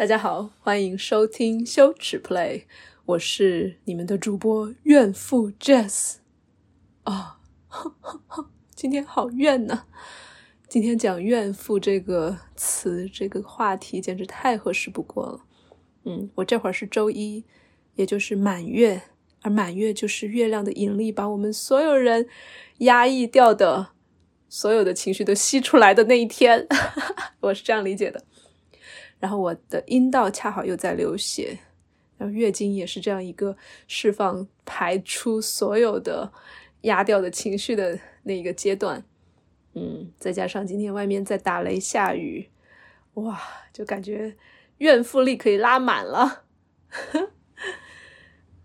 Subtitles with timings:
[0.00, 2.62] 大家好，欢迎收听羞耻 Play，
[3.04, 6.14] 我是你们的主播怨妇 Jess。
[7.02, 7.38] 啊，
[8.74, 9.82] 今天好怨呐！
[10.66, 15.40] 今天讲怨妇这个词，这个话题简直太合适不过了。
[16.04, 17.44] 嗯，我这会儿是周一，
[17.96, 19.02] 也就是满月，
[19.42, 22.26] 而满月就是月亮的引力把我们所有人
[22.78, 23.88] 压抑掉的
[24.48, 26.66] 所有的情绪都吸出来的那一天，
[27.40, 28.24] 我是这样理解的。
[29.20, 31.56] 然后我的阴道恰好又在流血，
[32.18, 36.32] 然后月经也是这样一个释放、排出所有的
[36.80, 39.04] 压掉的情绪的那一个阶段。
[39.74, 42.48] 嗯，再加上今天外面在打雷下雨，
[43.14, 43.40] 哇，
[43.72, 44.36] 就感觉
[44.78, 46.44] 怨妇力可以拉满了。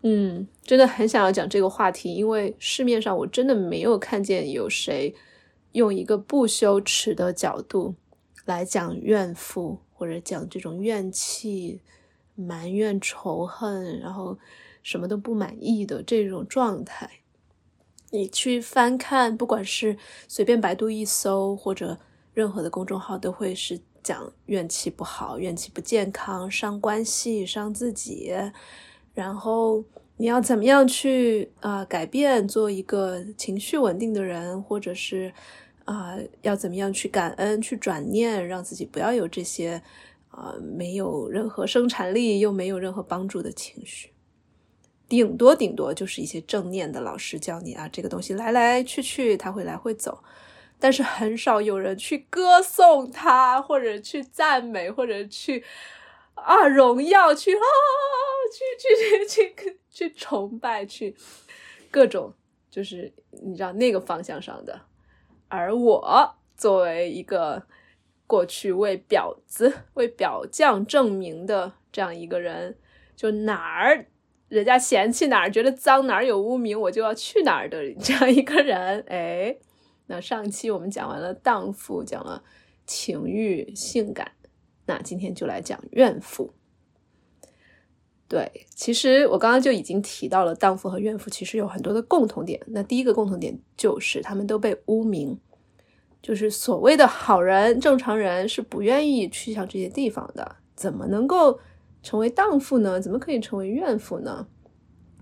[0.02, 5.14] 嗯，真的很想要讲这个话题，因为市面上我真的没有看见有谁
[5.74, 7.96] 用一个不羞耻的角度
[8.46, 9.85] 来讲怨妇。
[9.98, 11.80] 或者讲这种怨气、
[12.36, 14.38] 埋怨、仇恨，然后
[14.84, 17.10] 什么都不满意的这种状态，
[18.12, 19.98] 你去翻看，不管是
[20.28, 21.98] 随便百度一搜，或者
[22.34, 28.34] 任何的公众号，都会是讲怨气不好、怨气不健康、伤关系、伤自己。
[29.14, 29.82] 然后
[30.18, 35.34] 你要怎么样去啊改变，做一个情绪稳定的人，或者是。
[35.86, 39.82] 啊，要怎么样去感恩、去转念，让自己不要有这些
[40.30, 44.12] 啊没有任何生产力又没有任何帮助的情绪。
[45.08, 50.24] 顶多顶多就是一些正念的老师教你啊，这个东西来来去去，它会来会走，
[50.80, 55.64] 但是很少有人去歌颂他，或者去赞美，或者去
[56.34, 57.62] 啊荣耀，去啊
[58.52, 61.16] 去去去去去崇拜，去
[61.92, 62.34] 各种
[62.72, 63.14] 就是
[63.44, 64.82] 你知道那个方向上的。
[65.56, 67.64] 而我作为一个
[68.28, 72.78] 过去为婊子、为表匠证明的这样一个人，
[73.16, 74.08] 就哪儿
[74.48, 79.04] 人家嫌弃哪儿，觉得脏哪儿有污名，我就要去哪儿的这样一个人。
[79.08, 79.58] 哎，
[80.08, 82.44] 那上期我们讲完了荡妇，讲了
[82.86, 84.32] 情欲、性感，
[84.86, 86.54] 那今天就来讲怨妇。
[88.28, 92.60] 对，其实我刚刚就已经提到了荡妇和怨妇其实有很多的共同点。
[92.68, 95.40] 那第一个共同点就是他们都被污名，
[96.26, 100.56] 就是所谓的好人、正常人是不愿意去向这些地方的。
[100.74, 101.60] 怎么能够
[102.02, 103.00] 成为荡妇呢？
[103.00, 104.48] 怎么可以成为怨妇呢？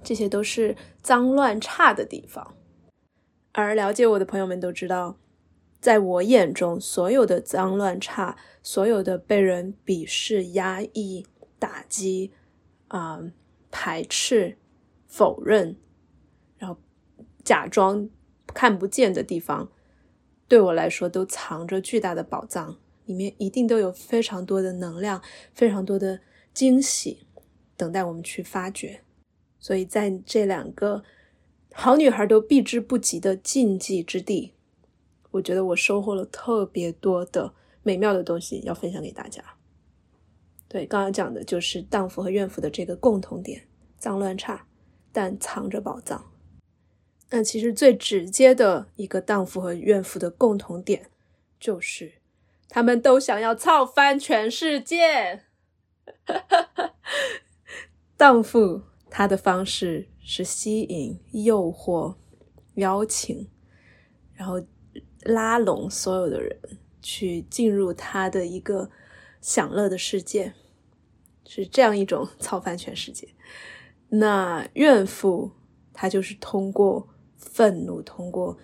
[0.01, 2.55] 这些都是脏乱差的地方。
[3.51, 5.17] 而了解我的朋友们都知道，
[5.81, 11.25] 在我眼中，所有的脏乱差，所有的被人鄙视、压抑、
[11.59, 12.31] 打击。
[12.87, 13.19] 啊，
[13.71, 14.57] 排斥、
[15.07, 15.75] 否认，
[16.59, 16.79] 然后
[17.43, 18.09] 假装
[18.53, 19.69] 看不见的地方，
[20.47, 25.21] 对我来说都藏着巨大的宝藏，里面一定都有非常多的能量，
[25.53, 26.19] 非常多的
[26.53, 27.25] 惊喜
[27.75, 29.01] 等待我们去发掘。
[29.59, 31.03] 所以在这两个
[31.73, 34.53] 好女孩都避之不及的禁忌之地，
[35.31, 39.43] 我觉得我收获了特别多的美妙的东西，要分享给大家。
[40.67, 43.61] 对，刚刚讲的就是荡妇和怨妇的这个共同点，
[43.97, 44.67] 脏乱差，
[45.11, 46.32] 但藏着宝藏。
[47.35, 51.09] 那其实最直接的一个荡妇和怨妇的共同点，
[51.59, 52.13] 就是
[52.69, 55.41] 他们都想要操翻全世界。
[58.15, 62.17] 荡妇她的方式是吸引、诱惑、
[62.75, 63.49] 邀请，
[64.35, 64.63] 然后
[65.23, 66.55] 拉拢所有的人
[67.01, 68.91] 去进入她的一个
[69.41, 70.53] 享乐的世界。
[71.45, 73.27] 是这样一种操翻全世界。
[74.09, 75.49] 那怨妇，
[75.91, 77.09] 她就是通过
[77.51, 78.57] 愤怒，通过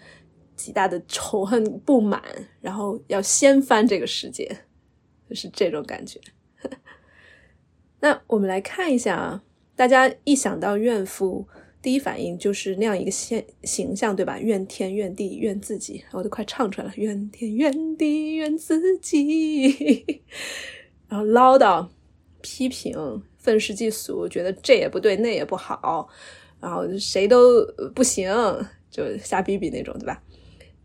[0.56, 2.22] 极大的仇恨、不满，
[2.62, 4.46] 然后要掀翻这个世界，
[5.30, 6.20] 就 是这种感觉。
[8.02, 9.44] 那我们来看一下啊，
[9.76, 11.48] 大家一想到怨妇，
[11.82, 14.40] 第一反应就是那样一个现形象，对吧？
[14.40, 20.22] 怨天怨地怨自己，我都快唱出来了：怨天怨地怨自己，
[21.08, 21.88] 然后唠叨。
[22.42, 26.08] 批评、愤世嫉俗，觉得这也不对，那也不好，
[26.62, 28.32] 然后谁都不行，
[28.90, 30.22] 就瞎逼逼那种，对吧？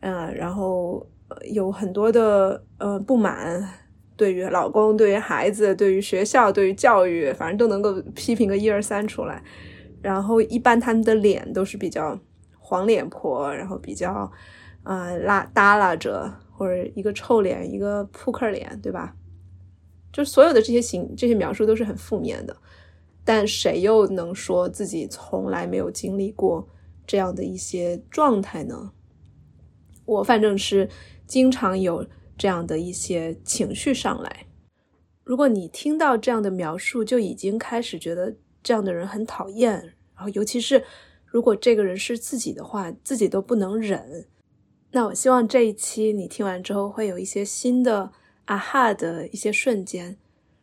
[0.01, 1.07] 嗯，然后
[1.53, 3.69] 有很多的呃不满，
[4.17, 9.43] 对于老公、对于孩子、对于学校、对于教育，反正都能够批评个一二三出来。
[10.03, 12.19] 然后一般他们的脸都是比较
[12.59, 14.31] 黄脸婆，然后比较
[14.83, 19.15] 啊拉耷拉着，或者一个臭脸，一个扑克脸，对吧？
[20.13, 22.55] 就所有的这些形这些描述都是很负面的，
[23.25, 26.69] 但谁又能说自己从来没有经历过
[27.07, 28.93] 这样的一些状态呢？
[30.05, 30.89] 我反正是
[31.27, 32.07] 经常有
[32.37, 34.47] 这样的一些情绪上来，
[35.23, 39.73] 如果你听到这样的描述，就已经开始觉得这样的人很讨厌，
[40.15, 40.85] 然后尤其是
[41.25, 44.27] 如果这个人是自己的话，自己都不能忍。
[44.91, 48.13] 那我希望这一期你听完之后会有一些新的
[48.45, 50.19] 啊哈的一些瞬间，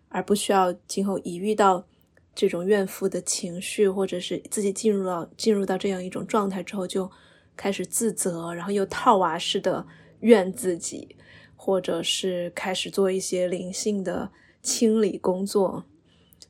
[0.09, 1.85] 而不需要今后一遇到
[2.33, 7.09] 这种怨妇的情绪，或者是自己进入到进入到这样一种状态之后，就
[7.55, 9.85] 开始自责，然后又套娃似的
[10.19, 11.15] 怨自己，
[11.55, 14.31] 或者是开始做一些灵性的。
[14.63, 15.83] 清理工作，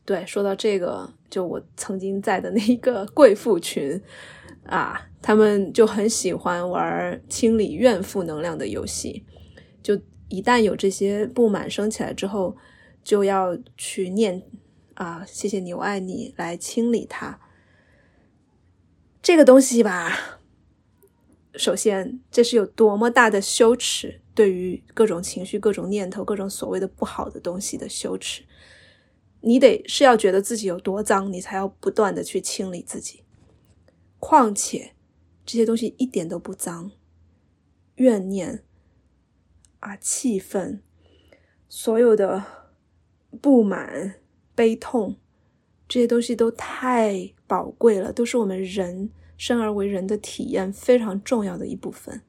[0.03, 4.01] 对，说到这个，就我曾经在的那一个贵妇群
[4.65, 9.23] 啊，他们就很喜欢玩清理怨妇能量的游戏。
[9.81, 12.53] 就一旦有这些不满升起来之后，
[13.01, 14.43] 就要去念
[15.01, 17.39] 啊，谢谢你，我爱你，来清理它。
[19.19, 20.39] 这个东西吧，
[21.55, 24.21] 首先这是有多么大的羞耻。
[24.35, 28.43] 对于各种情绪、各种念头、各种所谓的不好的东西的羞耻，
[29.39, 33.23] 你得是要觉得自己有多脏，你才要不断的去清理自己。
[34.19, 34.93] 况且
[35.43, 36.91] 这些东西一点都不脏，
[37.95, 38.63] 怨念
[39.79, 40.83] 啊、气愤、
[41.67, 42.45] 所有的
[43.41, 44.20] 不满、
[44.61, 45.15] 悲痛，
[45.87, 52.21] 这些东西都太宝贵了，都是我们人生而为人的体验非常重要的一部分。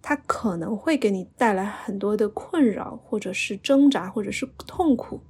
[0.00, 5.20] 它可能会给你带来很多的困扰，或者是挣扎，或者是痛苦，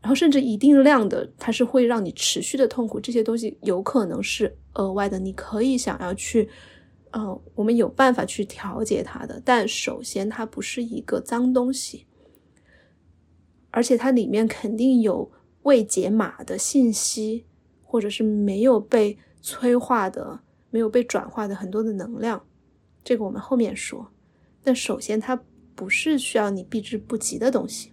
[0.00, 3.00] 然后甚至一定量的，它是会让你持续的痛苦。
[3.00, 6.48] 这些东西有可能是额外的，你可以想要去，
[7.10, 9.42] 呃，我们有办法去调节它的。
[9.44, 12.06] 但首先，它不是一个脏东西，
[13.76, 15.30] 而且它里面肯定有
[15.64, 17.44] 未解码的信息，
[17.82, 20.40] 或者是没有被催化的、
[20.70, 22.46] 没有被转化的很多的能量。
[23.04, 24.10] 这个我们后面说，
[24.62, 25.44] 但首先它
[25.74, 27.92] 不是需要你避之不及的东西，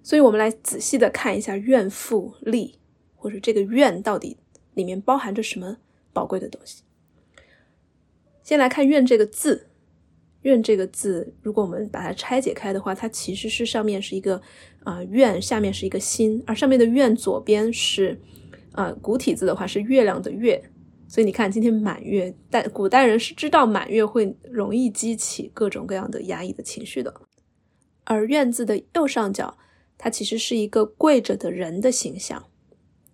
[0.00, 2.78] 所以我们来仔细的看一下怨妇力，
[3.16, 4.36] 或者这个怨到底
[4.74, 5.78] 里面包含着什么
[6.12, 6.84] 宝贵的东西。
[8.44, 9.69] 先来看怨这个字，
[10.42, 14.40] 怨这个字，如果我们把它拆解开的话，它其实是上面是一个
[14.84, 18.20] 啊怨，下面是一个心，而上面的怨左边是
[18.72, 20.62] 啊古体字的话是月亮的月。
[21.08, 27.12] 所以你看，今天满月，但古代人是知道满月会容易激起各种各样的压抑的情绪的。
[28.04, 29.58] 而“院”字的右上角，
[29.98, 32.44] 它其实是一个跪着的人的形象，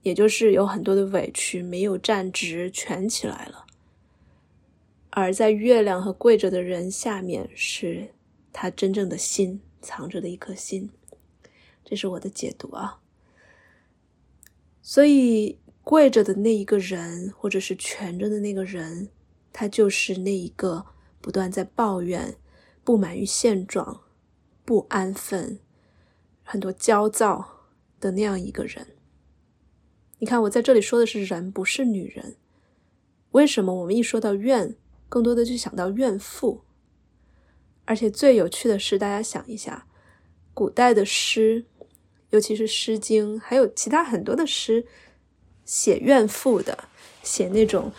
[0.03, 3.66] 也就是有很多的委屈没有站直，蜷起来了。
[5.17, 8.09] 而在月亮和跪着的人下面，是
[8.53, 10.91] 他真正的心藏着的一颗心。
[11.83, 13.01] 这是我的解读啊。
[14.83, 15.59] 所以。
[15.87, 19.09] 跪着的那一个人，或者是蜷着的那个人，
[19.53, 20.85] 他就是那一个
[21.21, 22.35] 不断在抱怨、
[22.83, 24.01] 不满于现状、
[24.65, 25.61] 不安分、
[26.43, 27.69] 很多焦躁
[28.01, 28.97] 的那样一个人。
[30.19, 32.35] 你看，我在这里说的是人，不是女人。
[33.31, 34.75] 为什么我们一说到怨，
[35.09, 36.63] 更多的就想到怨妇？
[37.85, 39.87] 而且最有趣的是，大家想一下，
[40.53, 41.65] 古代的诗，
[42.31, 44.85] 尤其是《诗经》，还有其他很多的诗。
[45.65, 46.89] 写怨妇的，
[47.25, 47.91] 写那种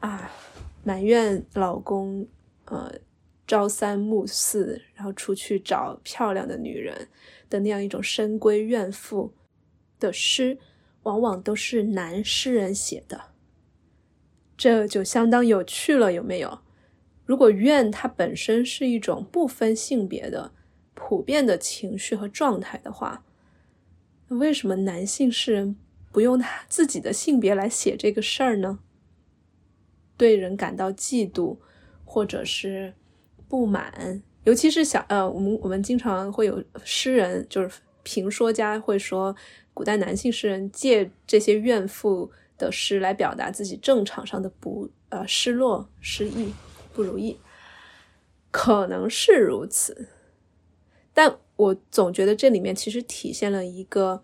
[0.00, 0.30] 啊
[0.82, 2.28] 埋怨老公，
[2.66, 2.92] 呃
[3.46, 7.08] 朝三暮四，然后出去找漂亮的女人
[7.48, 9.32] 的那样一种深闺怨妇
[9.98, 10.58] 的诗，
[11.04, 13.18] 往往都是男诗人写的。
[14.54, 16.58] 这就相当有趣了，有没有？
[17.24, 20.52] 如果怨它本身是一种不分性别的
[20.94, 23.24] 普遍的情绪和状态的话，
[24.28, 25.76] 为什么男性诗人？
[26.12, 28.78] 不用他自己的性别来写这个事儿呢？
[30.16, 31.56] 对人感到嫉妒，
[32.04, 32.94] 或者是
[33.48, 39.34] 不满，尤其是小呃，我们我们经常会有诗人，就是评说家会说，
[39.72, 46.54] 古代男性诗人借这些怨妇的诗来表达自己正常上的不呃失落、失意、
[46.94, 47.38] 不如意，
[48.50, 50.08] 可能是如此，
[51.12, 54.22] 但我总觉得这里面其实体现了一个。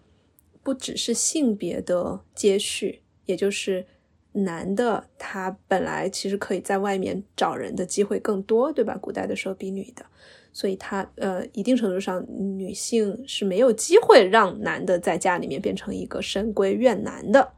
[0.62, 3.86] 不只是性别的接续，也就是
[4.32, 8.94] 男的他本来其实可以在外面找人的机会更多，对吧？
[9.00, 10.04] 古代的时候比女的，
[10.52, 17.54] 所以他呃一定程度上女性是没有机会让男的在家里面变成一个深闺怨男的。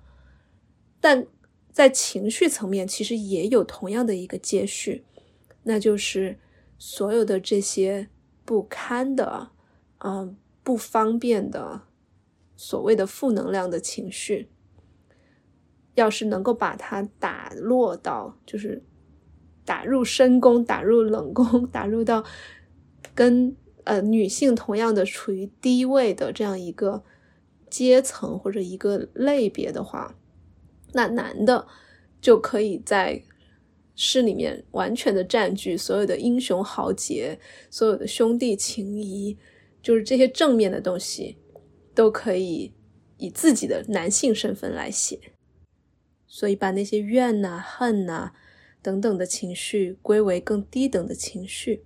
[1.01, 1.27] 但
[1.73, 5.05] 在情绪层面，其实也有同样的一个接续，
[5.65, 6.39] 那就是
[6.79, 8.09] 所有的这些
[8.45, 9.51] 不堪的，
[9.99, 11.83] 嗯，不方便的。
[12.55, 14.49] 所谓的负能量的情绪，
[15.95, 18.85] 要是能够把它打落到，就是
[19.65, 22.23] 打入深宫、打入冷宫、 打入到
[23.15, 27.03] 跟呃女性同样的处于低位的这样一个
[27.69, 30.15] 阶层或者一个类别的话，
[30.93, 31.67] 那男的
[32.21, 33.23] 就可以在
[33.95, 37.39] 诗里面完全的占据所有的英雄豪杰，
[37.71, 39.37] 所有的兄弟情谊，
[39.83, 41.37] 就是这些正面的东西
[41.95, 42.73] 都可以
[43.19, 45.19] 以自己的男性身份来写，
[46.27, 48.33] 所以把那些怨呐、恨呐。
[48.85, 51.85] 等等的情绪归为更低等的情绪，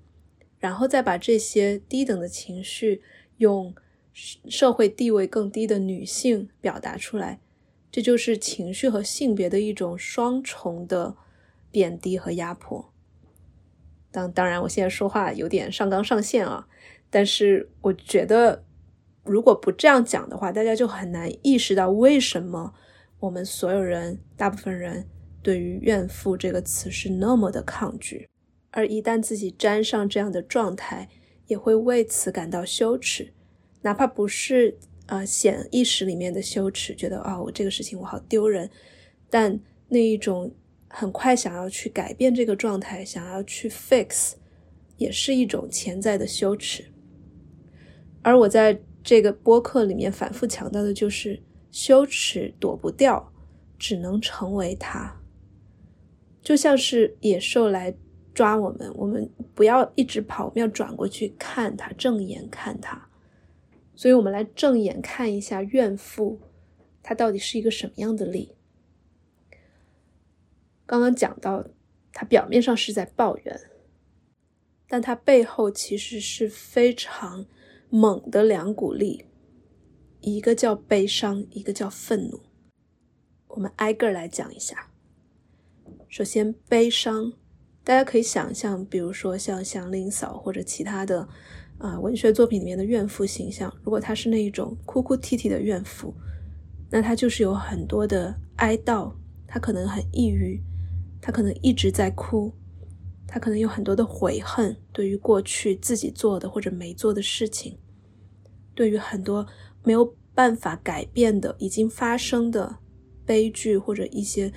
[0.59, 3.03] 然后再把这些低等的情绪
[3.37, 3.75] 用
[4.15, 7.39] 社会地位更低的女性表达出来，
[7.97, 11.17] 这就是情绪和性别的一种双重的
[11.71, 12.93] 贬低和压迫。
[14.11, 16.69] 当当然，我现在说话有点上纲上线啊，
[17.09, 18.63] 但是我觉得
[19.25, 22.75] 如果不这样讲的话，大家就很难意识到为什么
[23.19, 25.09] 我们所有人，大部分人。
[25.43, 28.29] 对于怨妇这个词是那么的抗拒，
[28.73, 31.09] 而一旦自己沾上这样的状态，
[31.47, 33.33] 也会为此感到羞耻，
[33.81, 34.77] 哪怕不是
[35.07, 38.71] 呃显意识里面的羞耻，觉得啊我这个事情我好丢人，
[39.31, 39.59] 但
[39.89, 40.53] 那一种
[40.89, 44.35] 很快想要去改变这个状态，想要去 fix，
[44.97, 46.85] 也是一种潜在的羞耻。
[48.23, 53.33] 而我在这个播客里面反复强调的就是，羞耻躲不掉，
[53.79, 55.21] 只能成为它。
[56.43, 57.95] 就像是野兽来
[58.35, 63.09] 抓我们，我们不要一直跑，我们要转过去看它，正眼看它。
[63.97, 66.39] 所以，我们来正眼看一下怨妇，
[67.03, 68.55] 她到底是一个什么样的力？
[70.85, 71.67] 刚刚讲到，
[72.13, 73.61] 她表面上是在抱怨，
[74.87, 77.47] 但她背后其实是非常
[77.89, 79.25] 猛的两股力，
[80.21, 82.43] 一个叫悲伤，一个叫愤怒。
[83.49, 84.91] 我们挨个来讲一下。
[86.09, 87.33] 首先，悲伤，
[87.83, 91.27] 大家可以想象，比如说像祥林嫂或者其他的
[91.79, 96.15] 啊文学作品里面的怨妇形象，如果她是那一种哭哭啼啼的怨妇，
[96.91, 99.13] 那她就是有很多的哀悼，
[99.47, 100.61] 她可能很抑郁，
[101.21, 102.53] 她可能一直在哭，
[103.27, 107.79] 她可能有很多的悔恨，对于过去自己做的或者没做的事情，
[108.75, 109.47] 对于很多
[109.83, 112.77] 没有办法改变的已经发生的
[113.25, 114.53] 悲剧或者一些。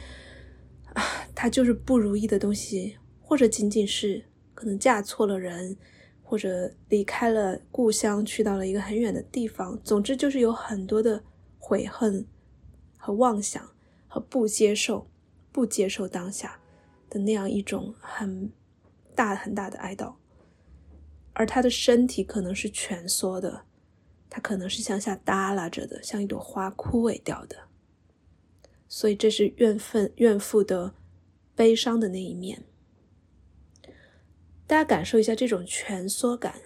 [0.94, 1.04] 啊，
[1.36, 5.78] 他就是不如意的东西，或者仅仅是可能嫁错了人，
[6.30, 9.76] 或者离开了故乡，去到了一个很远的地方。
[9.84, 11.24] 总之，就是有很多的
[11.58, 12.24] 悔恨
[13.00, 13.68] 和妄想，
[14.08, 15.08] 和不接受、
[15.52, 16.60] 不接受当下
[17.10, 18.52] 的那样一种很
[19.16, 20.14] 大很大的哀悼。
[21.34, 23.64] 而他的身体可能是蜷缩的，
[24.30, 27.56] 他可能是向下耷拉着的，像一朵花枯萎掉的。
[28.88, 30.94] 所以，这是怨愤、怨妇的
[31.56, 32.66] 悲伤的那一面。
[34.70, 36.62] 大家感受一下这种蜷缩感。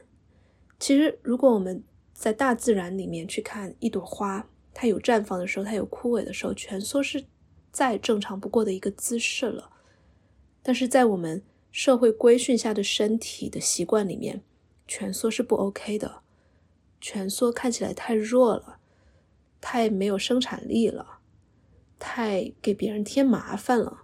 [0.78, 1.82] 其实，如果我们
[2.12, 7.24] 在大自然里面去看一朵花，它有绽放的时候，它有枯萎的时候，蜷缩是
[7.72, 9.70] 再正常不过的一个姿势了。
[10.62, 11.42] 但是在我们
[11.72, 14.44] 社会规训下的身体的习惯里面，
[14.86, 16.24] 蜷缩是不 OK 的。
[17.00, 18.80] 蜷缩看起来太弱了，
[19.62, 21.20] 太没有生产力了。
[21.98, 24.02] 太给别人添麻烦了，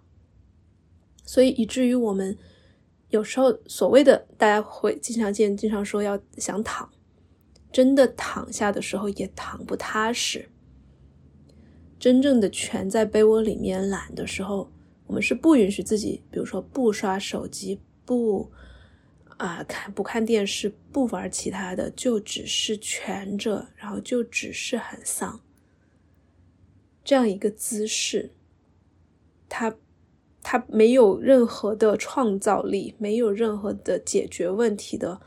[1.26, 2.38] 所以以至于我们
[3.10, 6.90] 有时候所谓的大家会经常见、经常说要想躺，
[7.72, 10.50] 真的躺下的时候也躺不踏实。
[12.00, 14.72] 真正的蜷在被窝里面懒的时候，
[15.08, 18.52] 我们是不允许自己，比如说不刷手机、不
[19.38, 25.42] 啊看不看电视、不玩其他的，就只是蜷着，然后就只是很丧。
[27.04, 28.32] 这样一个姿势，
[29.50, 29.76] 他
[30.52, 35.22] 他没有任何的创造力，没有任何的解决问题的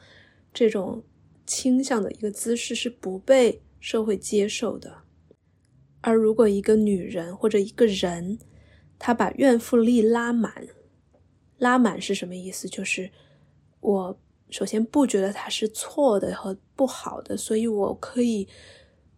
[0.52, 1.04] 这种
[1.46, 4.92] 倾向的一个姿势是不被社会接受的。
[6.00, 8.36] 而如果一个女人或者一个人，
[8.98, 10.66] 她把怨妇力拉满，
[11.58, 12.68] 拉满是什么意思？
[12.68, 13.08] 就是
[13.78, 14.18] 我
[14.50, 18.48] 首先不觉得她是错的和不好的，所以我可以。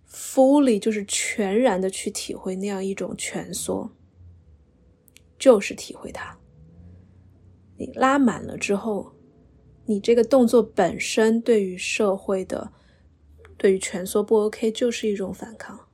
[0.07, 3.91] fully 就是全然的去体会那样一种蜷缩，
[5.45, 6.39] 就是体会它。
[7.77, 9.13] 你拉满了之后，
[9.85, 12.73] 你这个动作本身对于社会的、
[13.59, 15.89] 对于蜷缩不 OK，就是一种反抗，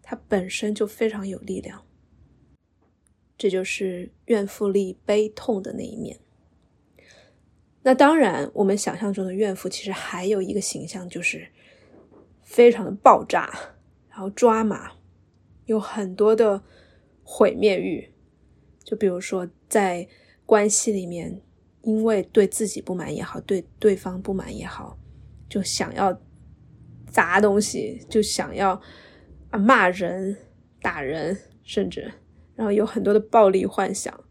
[0.00, 1.84] 它本身就非常有力量。
[3.36, 6.20] 这就是怨妇力悲痛的那一面。
[7.82, 11.48] 那当然，我们想象中的怨妇其实还有一个形象，就是。
[12.42, 13.52] 非常的爆炸，
[14.08, 14.92] 然后抓马，
[15.64, 16.62] 有很多的
[17.24, 18.08] 毁灭欲。
[18.86, 20.06] 就比如说，在
[20.44, 21.42] 关系里面，
[21.82, 24.96] 因为对自己不满也好，对对方不满也好，
[25.48, 26.16] 就想要
[27.08, 28.80] 砸东西，就想要
[29.50, 30.36] 啊骂人、
[30.80, 32.12] 打人，甚至
[32.54, 34.22] 然后有很多的暴力幻想，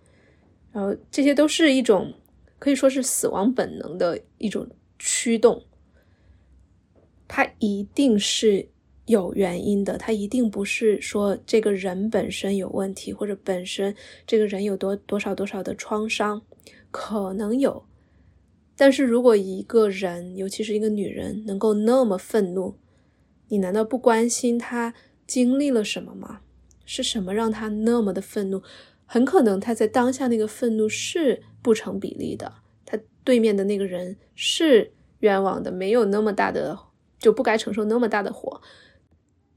[0.71, 2.13] 然后这些都是一种
[2.57, 4.65] 可以说是死亡本能的一种
[4.97, 5.61] 驱动，
[7.27, 8.69] 它一定是。
[9.05, 13.95] 有原因的，他一定不是说这个人本身有问题，或者本身
[14.25, 16.41] 这个人有多多少多少的创伤，
[16.91, 17.85] 可能有。
[18.75, 22.75] 但是如果一个人，尤其是一个女人，能够那么愤怒，
[23.49, 24.93] 你难道不关心她
[25.25, 26.41] 经历了什么吗？
[26.83, 28.61] 是什么让她那么的愤怒？
[29.05, 32.51] 很可能她在当下那个愤怒是不成比例的，
[32.85, 36.77] 她对面的那个人是冤枉的，没有那么大的
[37.19, 38.61] 就不该承受那么大的火。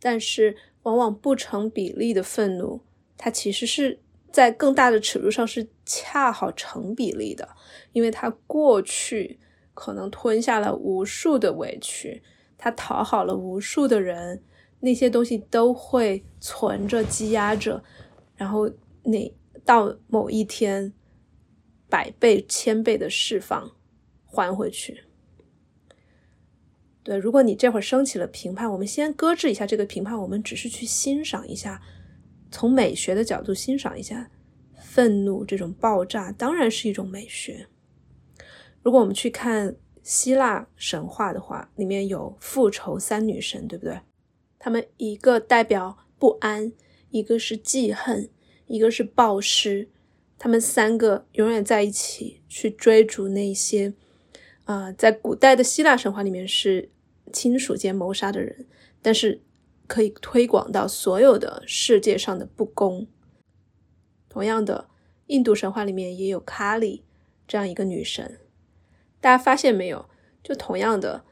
[0.00, 2.80] 但是，往往不成比例的愤怒，
[3.16, 4.00] 它其实是
[4.30, 7.48] 在更大的尺度上是恰好成比例的，
[7.92, 9.38] 因为他过去
[9.74, 12.22] 可能吞下了无数的委屈，
[12.56, 14.42] 他讨好了无数的人，
[14.80, 17.82] 那些东西都会存着积压着，
[18.36, 18.70] 然后
[19.02, 20.92] 那到某一天，
[21.88, 23.72] 百倍千倍的释放，
[24.26, 25.04] 还回去。
[27.08, 31.80] 对，如果你这会儿升起了评判，我们先搁置一下这个评判，我们只是去欣赏一下，
[32.50, 34.30] 从美学的角度欣赏一下
[34.78, 37.66] 愤怒这种爆炸，当然是一种美学。
[38.82, 43.98] 如果我们去看希腊神话的话，里面有复仇三女神，对不对？
[44.58, 46.70] 她们一个代表不安，
[47.08, 48.28] 一个是记恨，
[48.66, 49.88] 一个是暴尸，
[50.38, 53.94] 她们三个永远在一起去追逐那些
[54.64, 56.90] 啊，在古代的希腊神话里面是。
[57.32, 58.66] 亲属间谋杀的人，
[59.00, 59.42] 但是
[59.86, 63.06] 可以推广到所有的世界上的不公。
[64.28, 64.88] 同样的，
[65.26, 67.04] 印度神话里面也有卡里
[67.46, 68.40] 这样一个女神。
[69.20, 70.08] 大家发现没有？
[70.42, 71.24] 就同样的，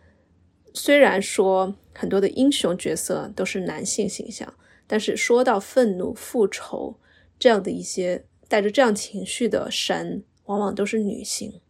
[0.74, 4.52] 虽然说很多的英雄角色都是男性形象，
[4.86, 6.98] 但是说到愤怒、复仇
[7.38, 11.60] 这样的一些带着这样情绪的神，往往都是女性。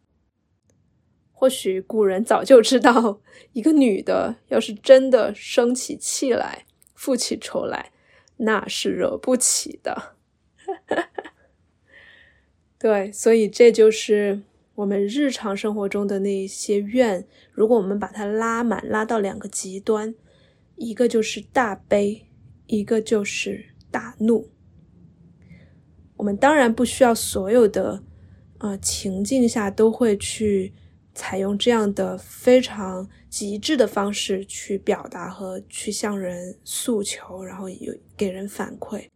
[1.39, 3.21] 或许古人早就知道，
[3.53, 7.93] 一个女的要是真的生起气来、负起仇来，
[8.39, 10.17] 那是惹不起的。
[12.81, 14.41] 对，所以这就是
[14.77, 17.29] 我们日常生活中的那些怨。
[17.53, 20.15] 如果我们把它拉满，拉到两个极端，
[20.77, 22.29] 一个就是大悲，
[22.67, 24.49] 一个就是大怒。
[26.17, 28.03] 我们当然不需要所有的
[28.57, 30.73] 啊情境下都会去。
[31.17, 39.09] 采用这样的非常极致的方式去表达和去向人诉求，然后有给人反馈，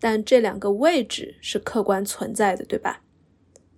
[0.00, 3.04] 但这两个位置是客观存在的，对吧？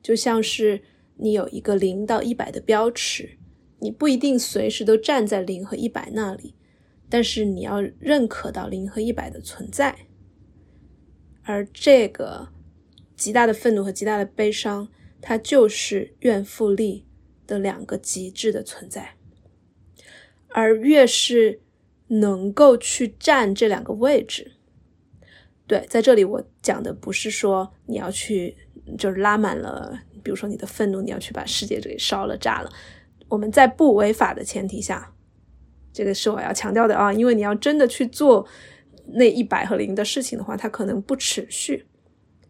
[0.00, 0.82] 就像是
[1.16, 3.38] 你有一个零到一百的标尺，
[3.80, 6.54] 你不一定随时都站在零和一百那里，
[7.10, 10.06] 但是你要认可到零和一百的存在，
[11.42, 12.50] 而这个
[13.16, 14.88] 极大的愤怒和极大的悲伤，
[15.20, 17.06] 它就是怨妇力。
[17.46, 19.16] 的两个极致的存在，
[20.48, 21.61] 而越是
[22.09, 24.52] 能够去占这两个位置，
[25.66, 28.57] 对，在这里我讲的不是说你要去
[28.98, 32.70] 就是拉满了，比如说你的愤怒，你要去把世界给烧了炸了。
[33.28, 35.14] 我们在不违法的前提下，
[35.92, 38.46] 这个是我要强调的啊，因为你要真的去做
[39.07, 41.87] 那一百和零的事情的话，它可能不持续，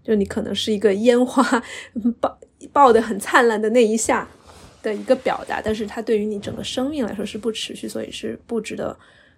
[0.03, 1.63] 就你可能是一个烟花
[2.21, 2.39] 爆
[2.73, 4.29] 爆的很灿烂的那一下。
[4.85, 8.97] 的一个表达，但是它对于你整个生命来说是不持续，所以是不值得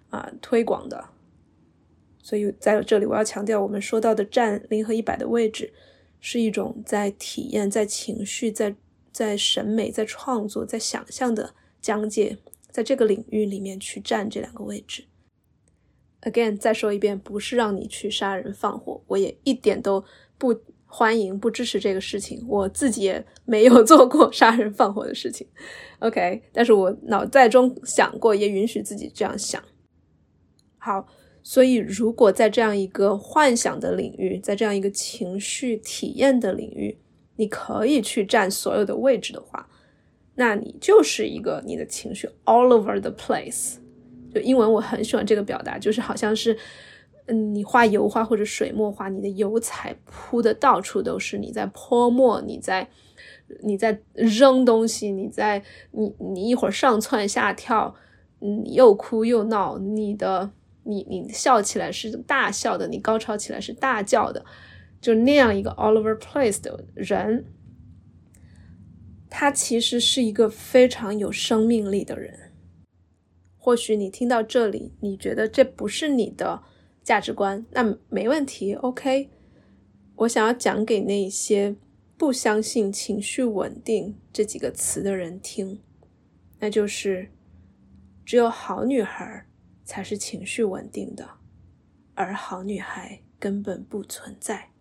[0.09, 1.03] 啊推广的。
[2.21, 5.71] 所以在这里，我要强调，我们说到的占零和一百的位置，
[6.19, 8.75] 是一种在体验、在情绪、在
[9.13, 12.37] 在审美、在创作、在想象的疆界，
[12.69, 15.05] 在这个领域里面去占这两个位置。
[16.21, 20.03] Again，再说一遍，不是让你去杀人放火，我也一点都
[20.37, 20.61] 不。
[20.89, 25.45] 欢迎不支持这个事情，我自己也 没有做过杀人放火的事情
[25.99, 29.61] ，OK，但是我脑袋中想过，也允许自己这样想。
[30.77, 31.05] 好，
[31.43, 36.97] 所以如果在这样一个幻想的领域，在这样一个情绪体验的领域，
[37.35, 39.69] 你可以去占所有的位置的话，
[40.35, 43.75] 那你就是一个你的情绪 all over the place。
[44.33, 46.57] 就英文我很喜欢这个表达，就是好像是。
[47.27, 52.89] 嗯，你画油画或者水墨画，你的油彩铺的到处都是，你在泼墨，你在
[53.63, 57.95] 你在扔东西，你在你你一会儿上蹿下跳，
[58.39, 60.51] 你又哭又闹，你的
[60.83, 64.45] 你你笑起来是大笑的，你高潮起来是大叫的，
[65.01, 67.45] 就那样一个 all over place 的人，
[69.29, 72.51] 他其实是一个非常有生命力的人。
[73.57, 76.61] 或许你听到这里，你觉得这不是你的
[77.07, 79.29] 价值观，那没问题，OK。
[80.17, 81.73] 我想要讲给那些
[82.17, 85.81] 不相信情绪稳定这几个词的人听，
[86.59, 87.31] 那就是
[88.25, 89.47] 只有好女孩
[89.85, 91.25] 才是情绪稳定的，
[92.13, 94.71] 而好女孩根本不存在。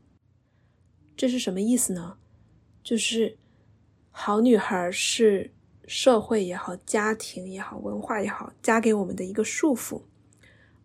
[1.16, 2.18] 这是什么意思呢？
[2.82, 3.38] 就是
[4.10, 5.54] 好女孩是
[5.86, 10.02] 社会也好、家庭也好、文化也好加给我们的一个束缚，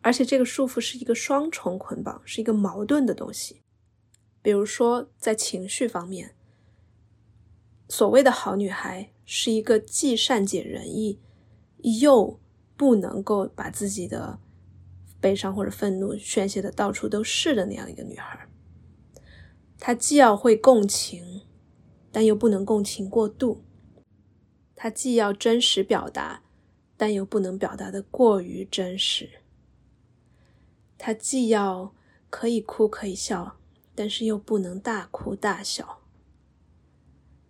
[0.02, 3.62] 而且这个束缚是一个双重捆绑，是一个矛盾的东西。
[4.42, 6.36] 比如说，在情绪方面，
[7.88, 11.20] 所谓的好女孩是一个既善解人意，
[12.02, 12.40] 又
[12.76, 14.40] 不能够把自己的
[15.20, 18.48] 悲伤或者愤怒宣泄的到处都是的那样一个女孩。
[19.78, 21.42] 她既要会共情，
[22.12, 23.64] 但又不能共情过度；
[24.76, 26.42] 她既要真实表达，
[26.98, 29.28] 但又不能表达的过于真实；
[31.02, 31.92] 她既要
[32.30, 33.58] 可以哭可以笑。
[33.94, 36.00] 但是又不能大哭大笑。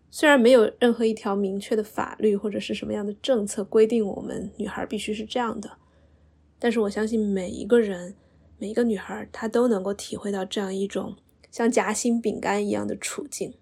[0.09, 5.77] 虽然没有任何一条明确的法律或者是什么样的政策规定我们女孩必须是这样的，
[6.57, 8.15] 但是我相信每一个人，
[8.57, 11.15] 每一个女孩，她都能够体会到这样一种
[11.51, 13.53] 像夹心饼干一样的处境。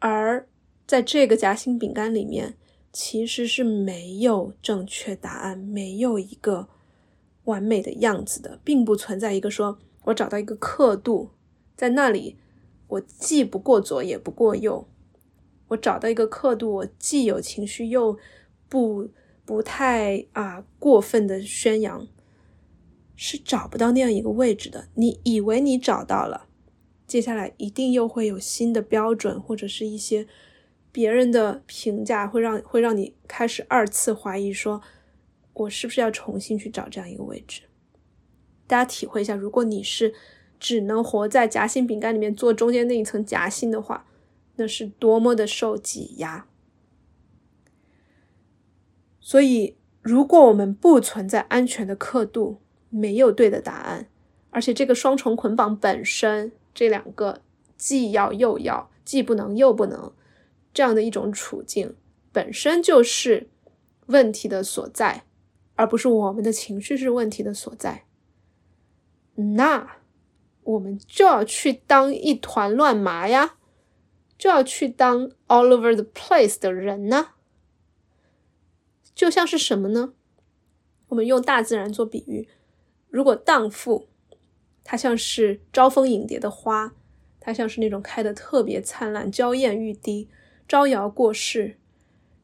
[0.00, 0.48] 而
[0.86, 2.58] 在这个夹心饼干里面，
[2.92, 6.68] 其实是没有正确答案，没有一个
[7.46, 9.78] 完美的样子的，并不存在一个说。
[10.04, 11.30] 我找到一个刻度，
[11.74, 12.36] 在那里，
[12.86, 14.86] 我既不过左也不过右。
[15.68, 18.16] 我找到一个刻度，我既有情绪，又
[18.68, 19.08] 不
[19.44, 22.06] 不太啊过分的宣扬，
[23.16, 24.86] 是找不到那样一个位置的。
[24.94, 26.46] 你以为你找到了，
[27.08, 30.28] 接下来一定又会有新的标准，或者是一些
[30.92, 34.80] 别人的评价，会让会让你开始二次怀疑，说
[35.56, 37.62] 我是不是要重新去找这样一个位置。
[38.66, 40.14] 大家体会一下，如果你是
[40.60, 44.06] 只能活在夹心饼干里面做中间那一层夹心的话，
[44.56, 46.46] 那是多么的受挤压。
[49.20, 52.58] 所以，如果我们不存在安全的刻度，
[52.90, 54.08] 没有对的答案，
[54.50, 57.42] 而且这个双重捆绑本身，这两个
[57.76, 60.12] 既要又要，既不能又不能，
[60.74, 61.96] 这样的一种处境，
[62.32, 63.48] 本身就是
[64.06, 65.24] 问题的所在，
[65.76, 68.04] 而不是我们的情绪是问题的所在。
[69.34, 69.98] 那
[70.64, 73.56] 我们就要去当一团乱麻呀，
[74.36, 77.28] 就要去当 all over the place 的人呢。
[79.14, 80.12] 就像是什么呢？
[81.08, 82.48] 我们用大自然做比喻，
[83.08, 84.08] 如果荡妇，
[84.82, 86.94] 她像是招蜂引蝶的花，
[87.38, 90.28] 它像是那种开的特别灿烂、娇艳欲滴、
[90.66, 91.78] 招摇过市，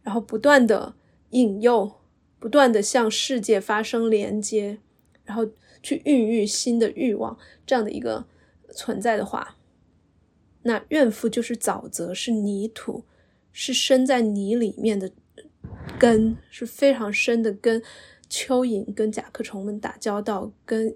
[0.02, 0.94] 然后不断的
[1.30, 2.00] 引诱，
[2.42, 4.80] 不断的向世界发生连接，
[5.24, 5.48] 然后。
[5.84, 8.24] 去孕育新的欲望，这样的一个
[8.72, 9.56] 存在的话，
[10.62, 13.04] 那怨妇就是沼泽，是泥土，
[13.50, 15.10] 是深在泥里面的
[15.98, 17.82] 根，是非常深的跟
[18.30, 20.94] 蚯蚓、跟甲壳虫们打交道，跟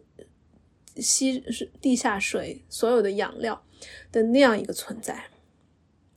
[0.98, 3.64] 吸是地下水所有的养料
[4.12, 5.24] 的那样一个存在。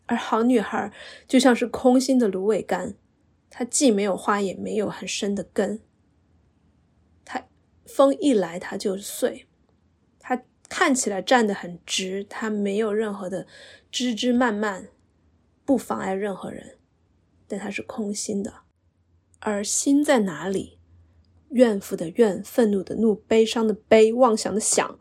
[0.05, 0.93] 而好女孩
[1.27, 2.93] 就像是空心的芦苇干，
[3.59, 5.81] 它既没有花，也没有很深的根。
[7.25, 7.45] 它
[7.85, 9.47] 风一来，它就碎。
[10.17, 13.45] 它看起来站得很直，它没有任何的
[13.91, 14.87] 枝枝蔓蔓，
[15.65, 16.77] 不妨碍任何人。
[17.49, 18.61] 但它是空心的。
[19.39, 20.79] 而心在哪里？
[21.49, 24.97] 怨妇的怨，愤怒的怒，悲伤的悲，妄想的想，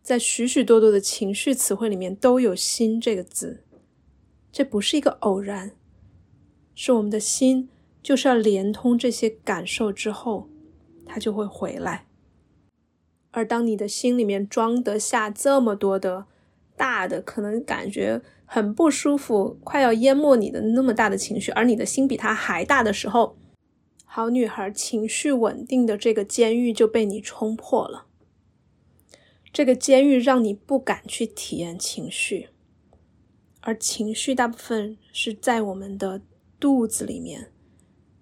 [0.00, 3.64] 在许许多多的情绪词汇里面都有“心”这个字。
[4.52, 5.72] 这不是一个偶然，
[6.76, 7.68] 是我们的心
[8.08, 10.48] 就是要连通这些感受之后，
[11.04, 12.06] 它就会回来。
[13.32, 16.24] 而当你的心里面装得下这么多的
[16.74, 23.36] 大的，可能感觉很不舒服，快要淹没你的那么大的情绪，而你的心比它还大的时候，
[24.06, 28.06] 好女孩情绪稳定的这个监狱就被你冲破了。
[29.52, 32.48] 这个监狱让你不敢去体验情绪，
[33.60, 36.22] 而情绪大部分是在我们的
[36.58, 37.52] 肚子里面，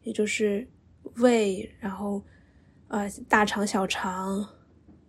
[0.07, 0.66] 也就是
[1.16, 2.23] 胃，然后
[2.88, 4.49] 呃大肠、小肠。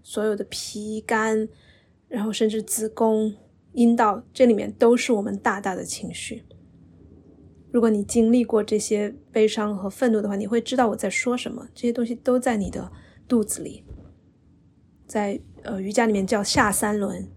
[0.04, 1.50] 所有的脾肝，
[2.08, 3.36] 然后甚至子宫、
[3.74, 6.46] 阴道，这里面都是我们大大的情绪。
[7.72, 11.68] 如果你经历过这些悲伤和愤怒的话，你会知道我在说什么。
[11.76, 12.90] 这些东西都在你的
[13.28, 13.84] 肚子里，
[15.06, 17.28] 在呃瑜伽里面叫下三轮。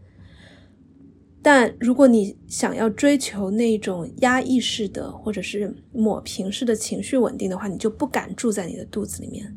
[1.42, 9.56] 但如果你想要追求那种压抑式的或者是抹平式的情绪稳定的话，你就不敢住在你的肚子里面，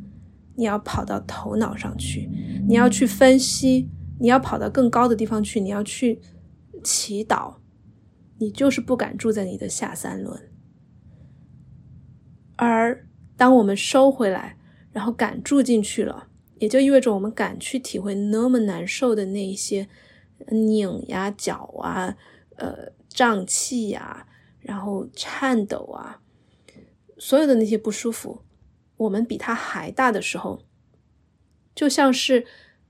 [0.56, 2.30] 你要跑到头脑上去，
[2.68, 6.22] 你要去分析，你要跑到更高的地方去，你要去
[6.82, 7.56] 祈祷，
[8.38, 10.40] 你就是不敢住在你的下三轮。
[12.56, 14.58] 而当我们收回来，
[14.94, 16.28] 然后敢住进去了，
[16.60, 19.90] 也就意味着我们敢去体会那么难受的那一些。
[20.48, 22.18] 拧呀、脚啊、
[22.58, 24.28] 呃、胀气呀，
[24.60, 26.22] 然后颤抖啊，
[27.18, 28.42] 所有的那些不舒服，
[28.98, 30.64] 我们比它还大的时候，
[31.74, 32.46] 就像是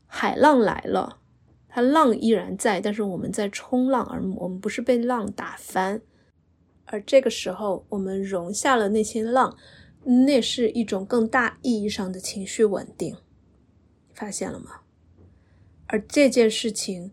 [0.07, 1.19] 海浪来了，
[1.67, 6.01] 它浪依然在，但是我们在冲浪，而我们不是被浪打翻。
[6.85, 9.55] 而这个时候，我们容下了那些浪，
[10.03, 13.15] 那是一种更大意义上的情绪稳定，
[14.13, 14.81] 发现了吗？
[15.87, 17.11] 而这件事情。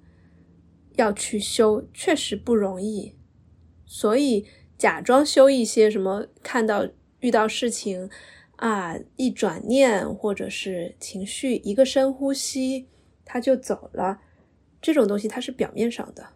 [1.01, 3.17] 要去修确实不容易，
[3.87, 6.87] 所以假装修一些什么，看到
[7.21, 8.09] 遇到事情
[8.57, 12.89] 啊，一转念或者是情绪一个深呼吸，
[13.25, 14.21] 他就走了。
[14.83, 16.27] 这种东西它是表面上的，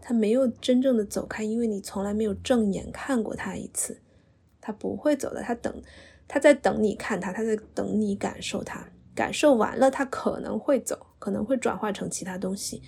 [0.00, 4.00] 他没有真正的走开，因为你从来没有正眼看过他一次，
[4.60, 5.42] 他不会走的。
[5.42, 5.82] 他等，
[6.28, 12.82] 他在等你看他，他在等你感受他，感受完了，他可能会走，可能会转化成其他东西。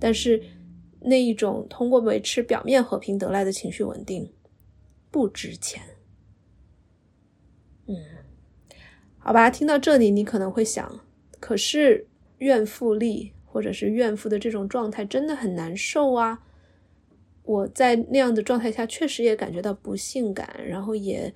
[0.00, 0.42] 但是，
[1.02, 4.32] 那一种通过维持表面和平得来的情绪稳定，
[5.10, 5.82] 不值钱。
[7.86, 7.96] 嗯，
[9.18, 11.00] 好吧，听到这里，你可能会想，
[11.38, 12.08] 可是
[12.38, 16.44] 怨妇力或者是怨妇的这种状态真的很难受啊！
[17.42, 21.34] 我在那样的状态下，确实也感觉到不性感，然后也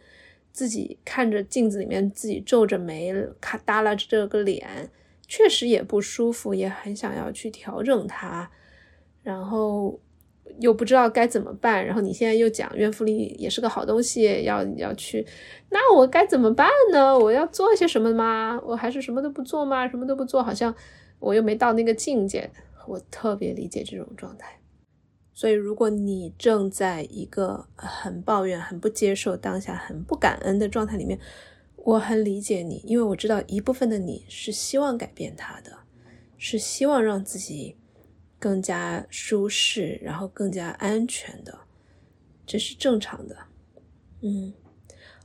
[0.52, 4.90] 自己看着镜子里面自己皱着眉，咔耷拉着个脸。
[5.26, 8.50] 确实也不舒服，也很想要去调整它，
[9.22, 10.00] 然后
[10.60, 11.84] 又不知道该怎么办。
[11.84, 15.26] 然后你现在又讲怨妇力也是个好东西，要要去，
[15.70, 17.18] 那我该怎么办呢？
[17.18, 18.60] 我要做些什么吗？
[18.64, 19.88] 我还是什么都不做吗？
[19.88, 20.74] 什么都不做，好像
[21.18, 22.50] 我又没到那个境界。
[22.86, 24.60] 我特别理解这种状态。
[25.32, 31.18] 所以，如果你正在一个很抱怨、很不接受当下、很不感恩的状态里面，
[31.84, 35.70] 我很理解你，因为我知道一部分的你是希望改变他的，
[36.38, 37.76] 是希望让自己
[38.38, 41.58] 更加舒适，然后更加安全的，
[42.46, 43.36] 这是正常的。
[44.22, 44.54] 嗯，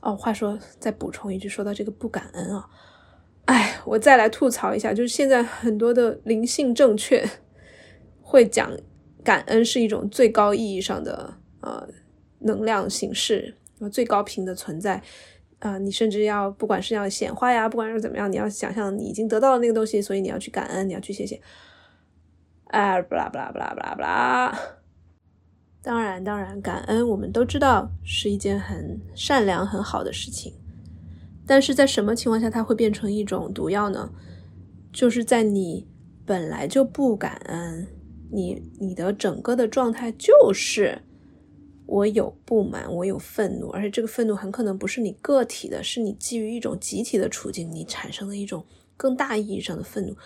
[0.02, 2.68] 哦，话说再补充一句，说到这个不感恩啊，
[3.46, 7.26] 哎，我再来吐槽一下，就是现在很多的灵性正确
[8.20, 8.70] 会讲
[9.24, 11.88] 感恩是一种最高意义上的呃
[12.40, 13.54] 能量形式，
[13.90, 15.02] 最高频的存在。
[15.60, 21.40] 啊，你甚至要不管是要显化呀，不管是怎么样，你要想象你已经得到了那个东西，所以你要去感恩，你要去谢谢。
[22.64, 24.58] 哎，不啦不啦不啦不啦不啦。
[25.82, 30.54] 当然，当然，感恩我们都知道是一件很善良、很好的事情。
[31.46, 34.10] 但是在什么情况下它会变成一种毒药呢？
[34.92, 35.86] 就是在你
[36.24, 37.86] 本来就不感恩，
[38.30, 41.02] 你你的整个的状态就是。
[41.90, 48.64] 我有不满，我有愤怒，而且这个愤怒很可能不是你个体的，是你基于一种集体的处境，你产生的一种
[48.96, 50.16] 更大意义上的愤怒。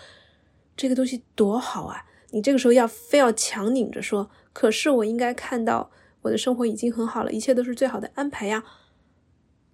[0.77, 2.05] 这个东西多好啊！
[2.29, 5.89] 你这个时候要非要强拧着说，可是我应该看到
[6.21, 8.63] 我的生活已经很好了，一切都是最好的安排呀。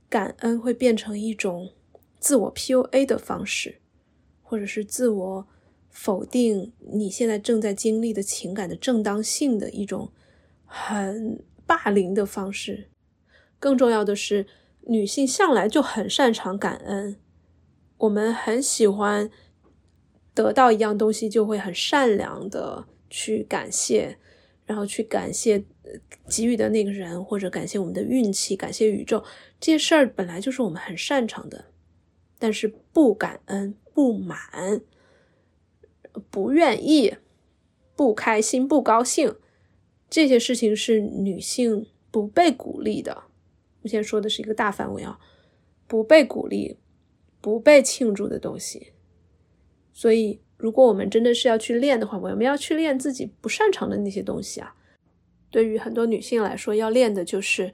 [0.08, 1.74] 感恩会变成一种
[2.22, 3.82] 自我 PUA 的方式，
[4.42, 5.48] 或者是自我
[5.90, 10.14] 否定你现在正在经历的情感的正当性的一种
[10.64, 11.44] 很。
[11.72, 12.90] 霸凌的方式，
[13.58, 14.46] 更重要的是，
[14.82, 17.18] 女性向来就很擅长感恩。
[18.00, 19.32] 我们很喜欢
[20.34, 24.18] 得到一样东西，就会很善良的去感谢，
[24.66, 25.64] 然后去感谢
[26.28, 29.24] 给予的那个人，或者感谢我们的运气，感谢宇宙。
[29.58, 31.68] 这些事儿本来就是我们很擅长的，
[32.38, 34.82] 但是不感恩、不满、
[36.30, 37.16] 不愿意、
[37.96, 39.36] 不开心、不高兴。
[40.12, 43.24] 这些事情是女性不被鼓励的。
[43.82, 45.18] 我现在说的是一个大范围啊，
[45.88, 46.78] 不被鼓励、
[47.40, 48.92] 不被庆祝的东西。
[49.94, 54.76] 所以，如果我们真的是要去练的话，我们要去练自己不擅长的那些东西啊。
[55.50, 57.74] 对于很多女性来说，要练的就是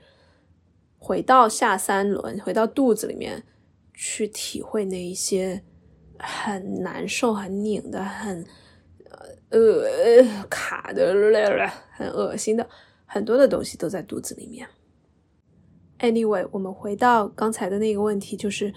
[1.00, 3.44] 回到下三轮，回到肚子里面
[3.96, 5.64] 去体会那一些
[6.20, 8.46] 很难受、很拧的、很。
[9.50, 9.60] 呃，
[10.50, 11.14] 卡的
[11.92, 12.68] 很恶心的，
[13.06, 14.68] 很多的东西都在肚子里面。
[16.00, 18.74] Anyway，我们回到刚才的那个问题，就是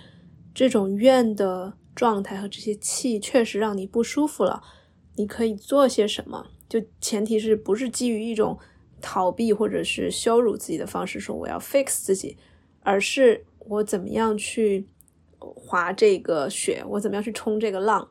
[0.54, 4.62] 这种怨的状态和这些气确实让你不舒服了。
[5.16, 8.58] 你可以做些什么就前提是不是基于一种
[9.02, 12.38] 逃避或者是羞辱自己的方式说我要 fix 自己，
[12.82, 14.88] 而是我怎么样去
[15.38, 18.10] 滑这个雪，我怎么样去冲这个浪，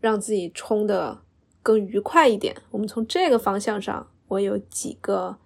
[0.00, 1.22] 让自己冲的
[1.64, 2.54] 更愉快一点。
[2.70, 5.38] 我们从这个方向上，我有几个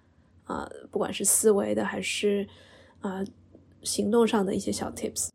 [0.43, 2.47] 啊，不管是思维的还是
[2.99, 3.23] 啊
[3.81, 5.29] 行动上的一些小 tips。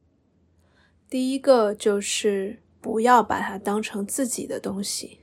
[1.08, 5.20] 第一个就是不要把它当成自己的东西。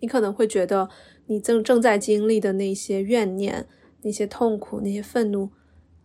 [0.00, 0.88] 你可能会觉得
[1.26, 3.68] 你正正在经历的那些怨念、
[4.02, 5.50] 那些痛苦、那些愤怒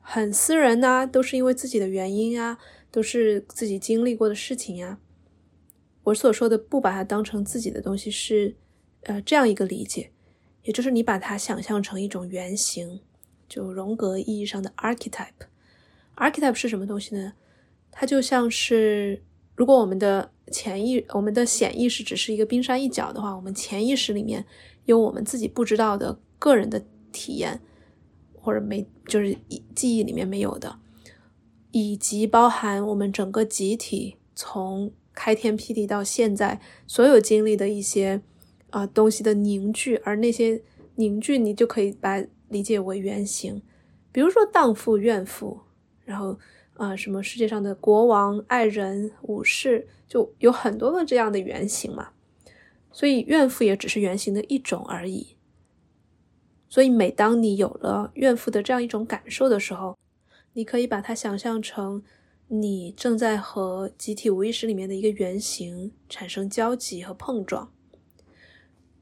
[0.02, 2.58] 很私人呐，都是因为自己的原因啊，
[2.92, 5.00] 都是自己经历过的事情呀。
[6.04, 8.56] 我所说的不把它当成自己的东西是，
[9.04, 10.12] 呃，这样一个理解，
[10.64, 13.00] 也就是你把它想象成一种原型，
[13.48, 15.48] 就荣格意义上的 archetype。
[16.16, 17.34] archetype 是什么东西呢？
[17.90, 19.24] 它就像是，
[19.56, 24.46] 如果我们的潜意、我们的显意识只是一个冰山一角的话，我们潜意识里面
[24.86, 27.62] 有我们自己不知道的个人的体验，
[28.34, 29.38] 或者没就是
[29.74, 30.80] 记忆里面没有的，
[31.72, 38.22] 以及包含我们整个集体从开天辟地到现在所有经历的一些
[38.70, 40.62] 啊东西的凝聚，而那些
[40.96, 43.62] 凝聚你就可以把理解为原型，
[44.12, 45.62] 比如说荡妇、怨妇，
[46.06, 46.40] 然后。
[46.76, 52.10] 啊，什么世界上的国王、爱人、武士，就有很多的这样的原型嘛。
[52.92, 55.36] 所以怨妇也只是原型的一种而已。
[56.68, 59.96] 所以每当你有了怨妇的这样一种感受的时候，
[60.54, 62.02] 你可以把它想象成
[62.60, 67.72] 你正在和集体无意识里面的一个原型产生交集和碰撞。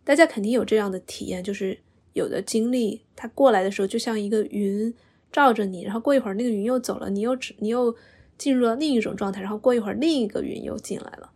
[0.04, 1.80] 大家肯定有这样的体验，就是
[2.14, 4.94] 有的经历它过来的时候，就像一个云。
[5.32, 7.96] 罩着你，然后过一会儿那个云又走了，你又你又
[8.38, 11.32] 进入了另一种状态，然后过一会儿另一个云又进来了，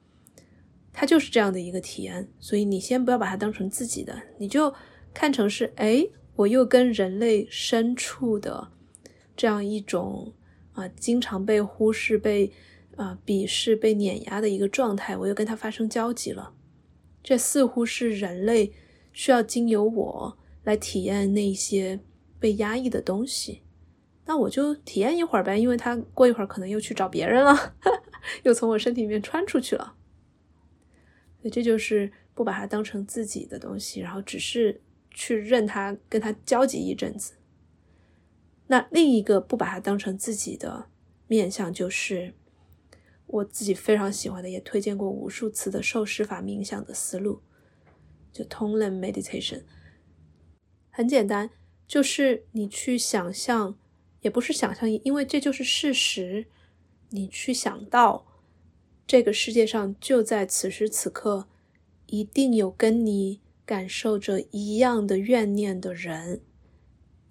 [0.91, 2.27] 它就是这样的一个体验。
[2.37, 4.73] 所以你先不要把它当成自己的，你就
[5.13, 8.67] 看成是，哎，我又跟人类深处的
[9.37, 10.33] 这样一种
[10.75, 12.51] 啊，经常被忽视、被
[12.95, 16.53] 啊鄙视、被碾压的一个状态，我又跟他发生交集了。
[17.23, 18.71] 这似乎是人类
[19.11, 21.99] 需要经由我来体验那些
[22.39, 23.63] 被压抑的东西。
[24.25, 27.75] 那我就体验一会儿呗，因为他过一会儿可能又去找别人了，
[28.43, 29.95] 又从我身体里面穿出去了。
[31.41, 37.33] 所以这就是不把它当成自己的东西，然后只是去任他跟他交集一阵子。
[38.67, 40.87] 那另一个不把它当成自己的
[41.27, 42.33] 面相，就是
[43.27, 47.41] 我自己非常喜欢的，也推荐过无数次的受施法冥想的思路，
[48.31, 49.63] 就 Tonglen Meditation。
[50.89, 51.49] 很简单，
[51.87, 53.77] 就是你去想象。
[54.21, 56.47] 也不是想象，因为这就是事实。
[57.11, 58.25] 你去想到，
[59.05, 61.47] 这个世界上就在此时此刻，
[62.07, 66.41] 一定有跟你感受着一样的怨念的人，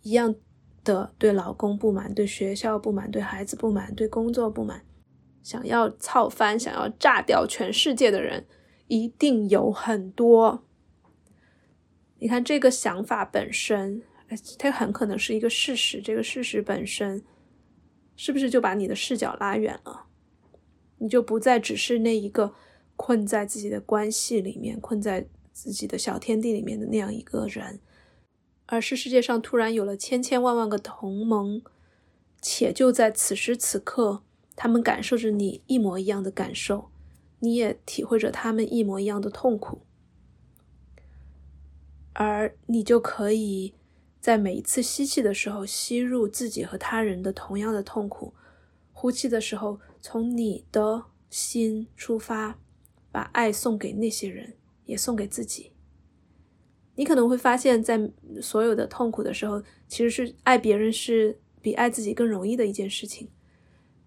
[0.03, 0.37] 一样
[0.85, 4.85] 的对老公不满、对学校不满、对孩子不满、对工作不满，
[5.43, 8.47] 想要操翻、想要炸掉全世界的人，
[8.87, 10.65] 一定有很多。
[12.19, 14.03] 你看这个想法本身。
[14.59, 17.23] 它很可能是一个事实，这个事实本身
[18.17, 20.07] 是不是就把你的视角拉远了？
[20.99, 22.53] 你就不再只是那一个
[22.97, 27.79] 困在自己的关系里面、困在自己的小天地里面的那样一个人，
[28.67, 31.63] 而是世界上突然有了千千万万个同盟，
[32.41, 34.23] 且就在此时此刻，
[34.57, 36.91] 他们感受着你一模一样的感受，
[37.41, 39.83] 你也体会着他们一模一样的痛苦，
[42.13, 43.75] 而你就可以。
[44.21, 48.33] 在每一次吸气的时候，吸入自己和他人的同样的痛苦；
[48.91, 52.59] 呼气的时候，从你的心出发，
[53.13, 54.55] 把爱送给那些人，
[54.87, 55.73] 也送给自己。
[56.97, 63.29] 你可能会发现，在所有的痛苦的时候，其实是爱别人是比爱自己更容易的一件事情。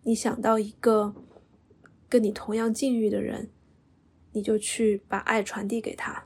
[0.04, 1.14] 你想到一个
[2.08, 3.50] 跟你同样境遇的人，
[4.32, 6.24] 你就去把爱传递给他。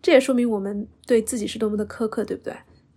[0.00, 2.54] 这也说明我们对自己是多么的苛刻，对不对？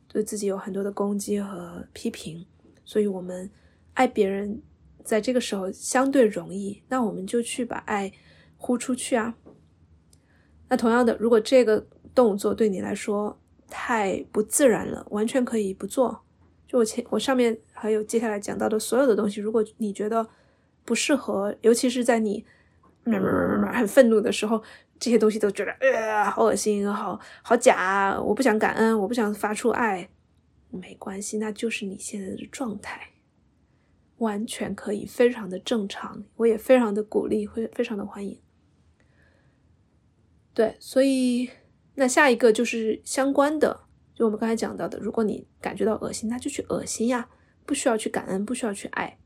[0.08, 2.46] 对自己有很多的攻击和批评，
[2.84, 3.50] 所以我们
[3.94, 4.62] 爱别人，
[5.04, 6.82] 在这个时候相对容易。
[6.88, 8.12] 那我们就去把爱
[8.58, 9.36] 呼出去啊。
[10.68, 13.38] 那同样的，如果这个动作对你来说
[13.68, 16.22] 太不自然了，完全可以不做。
[16.68, 20.28] 就我前我上面还有接下来讲到的所有的东西，如果你觉得
[20.86, 22.46] 不适合，尤其是在你
[23.04, 24.64] 很愤怒的时候。
[25.02, 30.10] 这些东西都觉得，呃，好恶心，好好假，我不想感恩，我不想发出爱，
[30.72, 33.12] 没关系，那就是你现在的状态，
[34.18, 38.38] 完全可以，非常的正常，我也非常的鼓励，会非常的欢迎。
[40.54, 41.50] 对，所以
[42.00, 43.82] 那下一个就是相关的，
[44.16, 47.28] 就我们刚才讲到的，如果你感觉到恶心，那就去恶心呀，
[47.66, 49.18] 不需要去感恩，不需要去爱。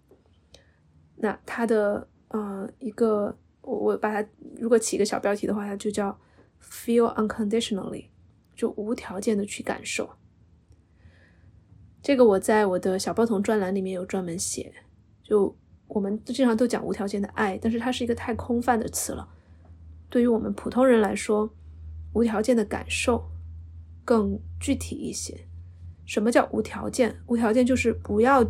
[1.18, 6.20] 那它的呃一个，我我把它如果起一个小标题的话，它就叫
[6.60, 8.08] feel unconditionally，
[8.56, 10.10] 就无条件的去感受。
[12.02, 14.74] 这个我在我的小报童专栏里面有专门写，
[15.22, 15.56] 就
[15.88, 19.30] 我们经常都讲无条件的爱，但是它是一个太空泛的词了。
[20.10, 21.54] 对于我们普通人来说，
[22.14, 23.30] 无条件的感受
[24.06, 25.48] 更具体一些。
[26.06, 27.16] 什么叫无条件？
[27.28, 28.46] 无条件就是不要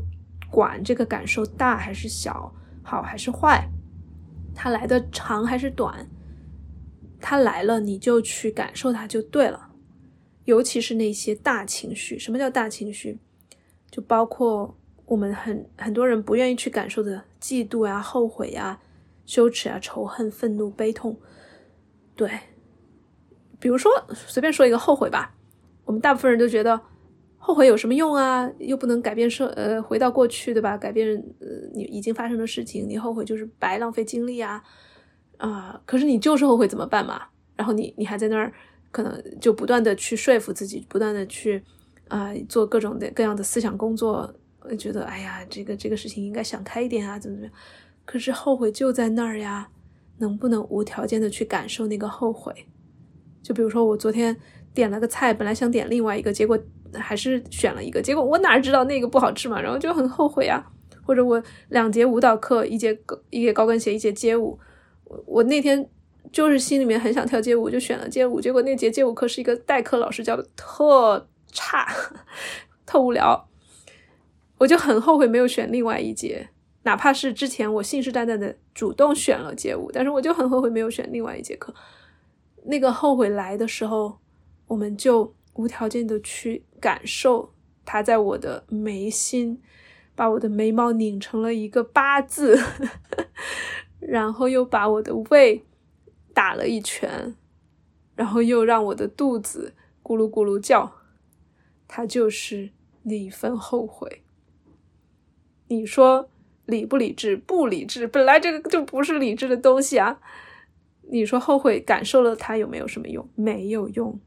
[0.50, 3.70] 管这个感受大还是小，好还是坏，
[4.56, 6.08] 它来的长还是短，
[7.20, 9.70] 它来了你就去感受它就对了。
[10.46, 13.20] 尤其是那些大情绪，什么叫大情绪？
[13.90, 18.82] 就包括我们很很多人不愿意去感受的嫉妒呀、后悔呀、
[19.26, 21.18] 羞耻啊、仇恨、愤怒、悲痛，
[22.16, 22.30] 对，
[23.64, 25.34] 比如说随便说一个后悔吧，
[25.86, 26.78] 我们大部分人都觉得
[27.38, 28.52] 后悔有什么用啊？
[28.60, 30.78] 又不能改变社呃回到过去，对吧？
[30.78, 31.08] 改变
[31.40, 34.62] 呃你已经发生的事情，你后悔就是白浪费精力啊
[35.38, 35.82] 啊！
[35.86, 37.22] 可是你就是后悔怎么办嘛？
[37.56, 38.52] 然后你你还在那儿
[38.92, 41.64] 可能就不断的去说服自己，不断的去。
[42.10, 44.32] 啊，做各种的各样的思想工作，
[44.78, 47.56] 觉得哎呀，这个这个事情应该想开一点啊，怎么怎么样？
[48.06, 49.70] 可是后悔就在那儿呀，
[50.18, 52.68] 能不能无条件的去感受那个后悔？
[53.44, 54.36] 就比如说我昨天
[54.74, 56.58] 点了个菜，本来想点另外一个，结果
[56.96, 60.66] 还是选了一个，结果我哪知道那个不好吃嘛，然后就很后悔啊。
[61.04, 64.58] 或者我两节舞蹈课，一节高一节高跟鞋，一节街舞，
[65.04, 65.88] 我我那天
[66.32, 71.28] 就是心里面很想跳街舞，就选了街舞，结果那节街舞课是一个代课老师教的，特。
[71.56, 71.88] 差，
[72.84, 73.48] 特无聊，
[74.58, 76.50] 我就很后悔没有选另外一节，
[76.82, 81.72] 哪怕是之前我信誓旦旦的主动选了街舞，但是我就很后悔没有选另外一节课。
[82.66, 84.20] 那个后悔来的时候，
[84.68, 87.54] 我们就无条件的去感受
[87.86, 89.62] 它在我的眉心，
[90.16, 92.58] 把我的眉毛拧成了一个八字，
[94.00, 95.64] 然后又把我的胃
[96.34, 97.36] 打了一拳，
[98.16, 100.92] 然后又让我的肚子咕噜咕噜叫。
[101.88, 102.72] 它就是
[103.04, 104.24] 那一份后悔。
[105.68, 106.30] 你说
[106.66, 107.38] 理不理智？
[107.38, 110.20] 不理智，本来这个就不是理智的东西啊。
[111.14, 113.30] 你说后悔，感受了它有没有什么用？
[113.36, 114.20] 没有用。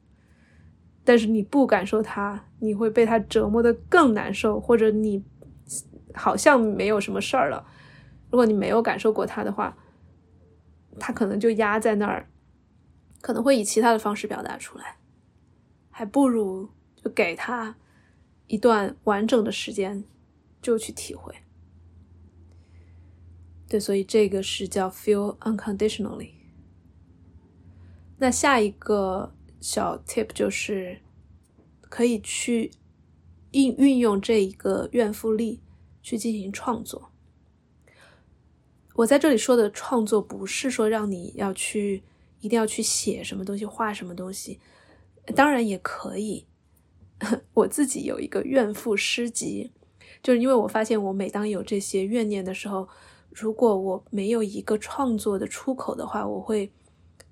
[1.02, 5.24] 但是你不感受它，你会被它折磨的更难受，或者你
[6.14, 7.66] 好像没有什么事儿了。
[8.30, 9.76] 如果你没有感受过它的话，
[11.00, 12.30] 它可能就压在那儿，
[13.20, 14.98] 可能会以其他的方式表达出来，
[15.90, 17.10] 还不如就。
[17.10, 17.76] 给他
[18.46, 20.04] 一段完整的时间，
[20.62, 21.34] 就去体会。
[23.68, 26.35] 对，所以这个是叫 feel unconditionally。
[28.18, 31.00] 那下一个小 tip 就是
[31.80, 32.70] 可以去
[33.52, 35.60] 运运用这一个怨妇力
[36.02, 37.12] 去进行创作。
[38.94, 42.02] 我在这里说的创作，不是说让你要去
[42.40, 44.58] 一定要去写什么东西、画什么东西，
[45.34, 46.46] 当然也可以。
[47.54, 49.72] 我自己有一个怨妇诗集，
[50.22, 52.86] 就是因为我发现我每当有这些怨念的时候，
[53.30, 56.70] 如果我没有一个创作的出口的话，我会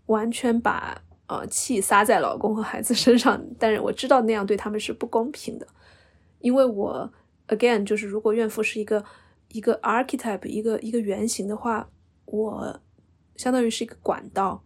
[0.07, 3.43] 完全把呃气撒在老公和孩子身上。
[3.59, 5.67] 但是我知道那样对他们是不公平的，
[6.41, 7.13] 因为我
[7.49, 9.05] again 就是如果怨妇是一个
[9.49, 11.89] 一个 archetype 一个一个原型的话，
[12.27, 12.81] 我
[13.37, 14.63] 相当于是一个管道，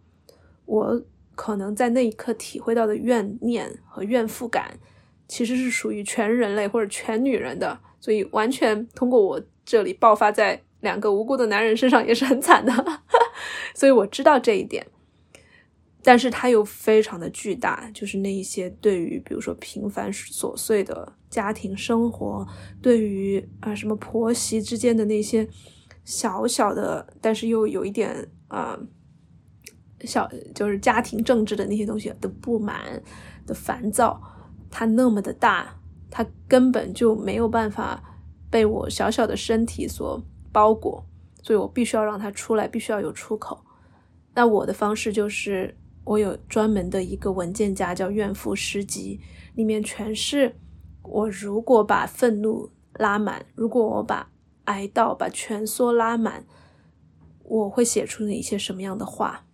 [0.65, 1.01] 我
[1.35, 4.79] 可能在那一刻体会到的怨念和怨妇感。
[5.31, 12.73] 其实是属于全人类或者全女人的，所以完全通过我这里爆发在两个无辜的男人身上也是很惨的，
[13.75, 14.87] 所以我知道这一点，
[16.01, 22.47] 但是它又非常的巨大，就是那一些对于比如说平凡琐碎的家庭生活，
[22.81, 25.47] 对于啊什么婆媳之间的那些
[26.05, 28.79] 小小的，但是又有一点啊
[30.05, 33.03] 小就是家庭政治的那些东西的不满
[33.45, 34.21] 的烦躁。
[34.71, 35.75] 它那么的大，
[36.09, 38.01] 它根本就没有办法
[38.49, 41.03] 被我小小的身体所包裹，
[41.41, 43.65] 所以我必须要让它出来，必须要有出口。
[44.35, 45.75] 那我的方式就是，
[46.09, 49.19] 我有专门的一个文件夹，叫怨妇诗集，
[49.53, 50.55] 里面全是
[51.03, 54.31] 我如果把愤怒拉满，如果我把
[54.63, 56.43] 哀悼、把蜷缩拉满，
[57.43, 59.45] 我会写出哪些什么样的话？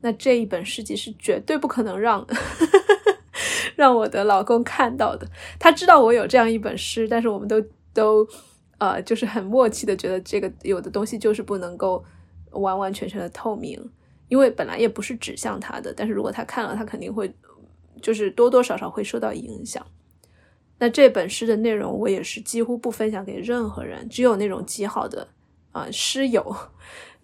[0.00, 2.26] 那这一本诗集是绝对不可能让。
[3.76, 5.26] 让我的老公看到的，
[5.58, 8.26] 他知道我有这样一本诗，但是我们都都，
[8.78, 12.02] 呃，就是很默契的觉得这个有的东西就是不能够
[12.52, 13.90] 完完全全的透明，
[14.30, 17.30] 因为本来也不是指向他的，但是如果他看了，他肯定会
[18.00, 19.84] 就是多多少少会受到影响。
[20.78, 25.26] 那这本诗的内容我也是几乎不分享给任何人，只有那种极好的
[25.72, 26.56] 啊诗友，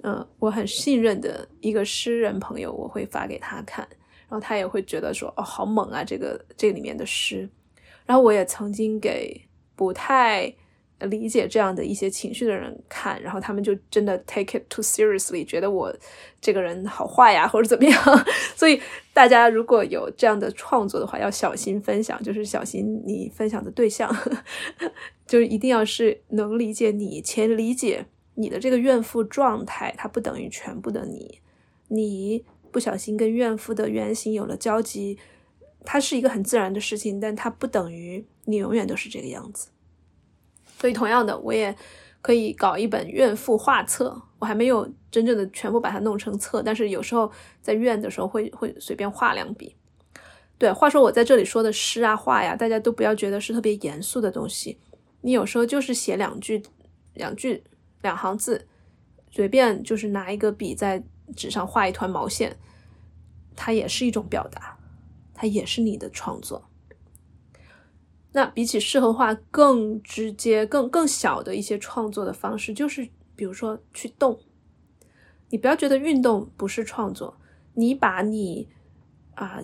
[0.02, 3.88] 嗯，我很信任的一个诗人朋友，我会发给他看，
[4.28, 7.48] 然后他也会觉得说哦好猛啊，这个这里面的诗。
[8.04, 9.40] 然后我也曾经给
[9.74, 10.52] 不太。
[11.01, 15.94] 理解这样的一些情绪的人看，然后他们就真的 take it too seriously，觉得我
[16.40, 18.24] 这个人好坏呀，或者怎么样。
[18.57, 18.80] 所以
[19.12, 24.11] 大家如果有这样的创作的话，要小心分享，就是小心你分享的对象，
[25.26, 31.40] 就是一定要是能理解你且理解你的这个怨妇状态，它不等于全部的你。
[31.88, 35.18] 你不小心跟怨妇的原型有了交集，
[35.84, 39.68] 它是一个很自然的事情，但它不等于你永远都是这个样子。
[40.79, 41.74] 所以，同样的，我也
[42.20, 44.20] 可以搞一本怨妇画册。
[44.39, 49.74] 我还没有真正的全部把它弄成册，但是有时候在怨的时候会会随便画两笔。
[50.59, 54.79] 对，话说我在这里说的诗啊画呀，大家都不要觉得是特别严肃的东西。
[55.22, 56.62] 你有时候就是写两句、
[57.14, 57.64] 两句、
[58.03, 58.66] 两行字，
[59.31, 61.03] 随便就是拿一个笔在
[61.35, 62.55] 纸上画一团毛线，
[63.57, 64.79] 它也是一种表达，
[65.35, 66.68] 它也是你的创作。
[68.37, 74.39] 那比起适合化更直接、更更小的一些创作的方式，就是比如说去动。
[75.49, 77.34] 你不要觉得运动不是创作，
[77.72, 78.68] 你把你
[79.37, 79.59] 啊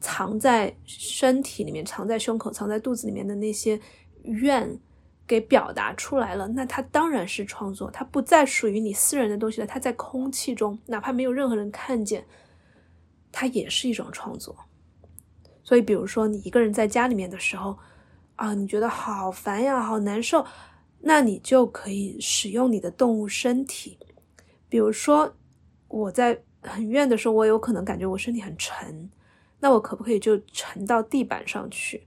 [0.00, 3.78] 藏在身体里面、藏在胸口、藏在肚子里面的那些
[4.22, 4.80] 怨
[5.26, 12.24] 给表达出来了，那它当然是创作，它不再属于你私人的东西了，它在空气中，哪怕没有任何人看见，
[13.30, 14.56] 它也是一种创作。
[15.64, 17.76] 所以，比如说你一个人在家里面的时候，
[18.36, 20.44] 啊，你觉得好烦呀，好难受，
[21.00, 23.98] 那你就可以使用你的动物身体。
[24.68, 25.34] 比如说，
[25.88, 29.10] 我在很远的时候，我有可能感觉我身体很沉，
[29.60, 32.06] 那我可不可以就沉到地板上去？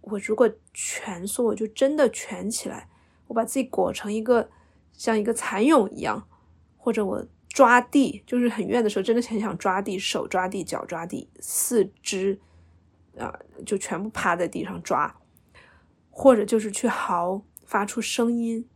[0.00, 2.88] 我如果蜷缩，我就真的蜷起来，
[3.26, 4.48] 我把自己裹成一个
[4.92, 6.26] 像一个蚕蛹一样，
[6.78, 12.40] 或者我抓地，就是很远的时候，真的很想抓地，手抓地，脚抓地，四肢。
[13.18, 15.14] 啊，就全部趴在地上抓，
[16.10, 18.68] 或者就是去嚎，发出声音。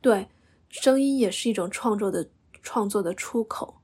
[0.00, 0.28] 对，
[0.68, 2.28] 声音也是一种创作的
[2.62, 3.80] 创作的出口。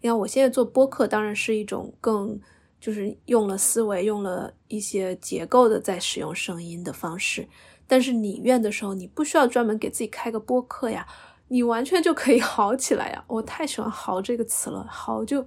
[0.00, 2.40] 你看，我现在做播客，当然是一种更
[2.80, 7.48] 就是用了思维，用了一些结构的在使用声音的方式。
[7.86, 11.06] 但是你愿的时候，你不需要专门给自己开个播客呀，
[11.48, 13.22] 你完全就可以嚎起来呀。
[13.28, 15.46] 我太喜欢“嚎”这个词了，“嚎”就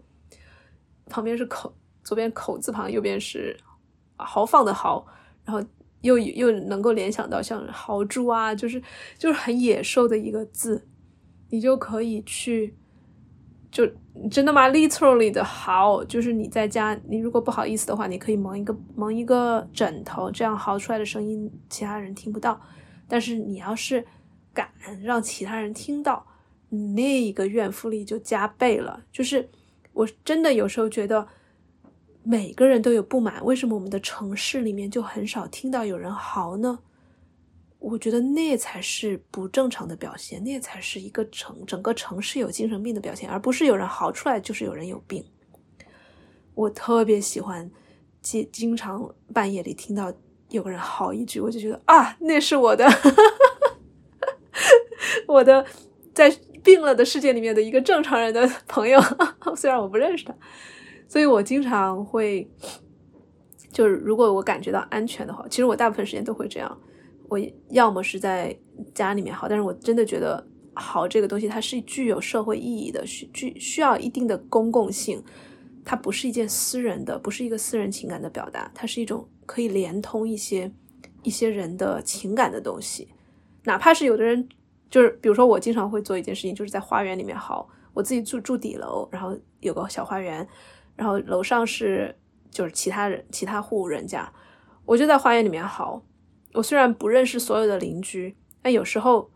[1.08, 1.76] 旁边是口。
[2.06, 3.58] 左边口字旁，右边是
[4.16, 5.04] 豪放的豪，
[5.44, 5.68] 然后
[6.02, 8.80] 又又能够联想到像豪猪啊，就是
[9.18, 10.88] 就是很野兽的一个字，
[11.50, 12.76] 你就可以去
[13.72, 13.86] 就
[14.30, 22.62] 真的吗？literally 的嚎，就是你在家，你如果不好意思的话，你可以蒙一个蒙一个枕头，这样嚎出来的声音其他人听不到。
[23.08, 24.06] 但是你要是
[24.54, 24.70] 敢
[25.02, 26.24] 让其他人听到，
[26.70, 29.02] 那个怨妇力就加倍了。
[29.12, 29.50] 就是
[29.94, 31.28] 我真的有时候觉得。
[32.28, 36.80] 每个人都有不满，为什么我们的城市里面就很少听到有人嚎呢？
[37.78, 45.24] 我觉得那才是不正常的表现，那才是一个城整个城市有精神病的表现，而不是有人嚎出来就是有人有病。
[46.56, 47.70] 我特别喜欢，
[48.24, 50.12] 经经常半夜里听到
[50.50, 52.88] 有个人嚎一句，我就觉得啊，那是我的，
[55.28, 55.64] 我的
[56.12, 59.00] 在病了的世界里面的一个正常人的朋友，
[59.56, 60.34] 虽然我不认识他。
[61.08, 62.50] 所以我经常会，
[63.72, 66.78] 就是如果我感觉到安全的话，其实我大部分时间都会这样。
[67.28, 67.40] 我
[67.70, 68.56] 要么是在
[68.94, 75.24] 家里面嚎，但是我真的觉得嚎这个东西它是具有社会意义的，需具需要一定的公共性。
[75.84, 80.72] 它不是一件私人的，不是一个私人情感的表达，它是一种可以连通一些
[81.22, 83.08] 一些人的情感的东西。
[83.64, 84.48] 哪怕是有的人，
[84.90, 87.68] 就是比如说我经常会做一件事情，就是在花园里面嚎。
[87.94, 90.48] 我自己住住底楼，然后有个小花园。
[90.96, 92.16] 然后楼上是
[92.50, 94.32] 就是其他人其他户人家，
[94.86, 96.02] 我就在花园里面嚎。
[96.54, 99.30] 我虽然不认识所有的邻居，但有时候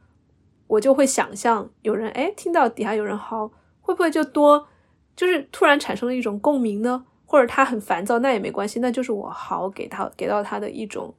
[0.67, 3.51] 我就会想象有人哎听到底下有人嚎，
[3.81, 4.69] 会不会就多
[5.17, 7.05] 就是突然产生了一种共鸣呢？
[7.25, 11.13] 或者他很烦躁，那也没关系，那就是我嚎给他给到他的一种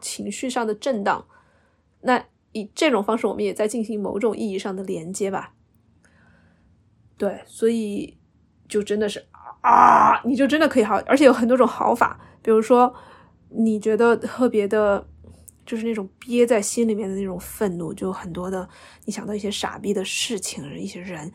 [0.00, 1.24] 情绪上的震荡。
[2.00, 5.54] 那以这种方式，我们也在进行某种意义上的连接吧。
[7.16, 8.18] 对，所以
[8.66, 9.26] 就真的是。
[9.62, 12.20] 啊，你就真的可以嚎，而且有很多种嚎法。
[12.42, 12.94] 比如说，
[13.48, 15.06] 你觉得特别的，
[15.64, 18.68] 就是那种憋在心里面的那种愤怒，就很多的，
[19.04, 21.32] 你想到一些傻逼的事情、一些人，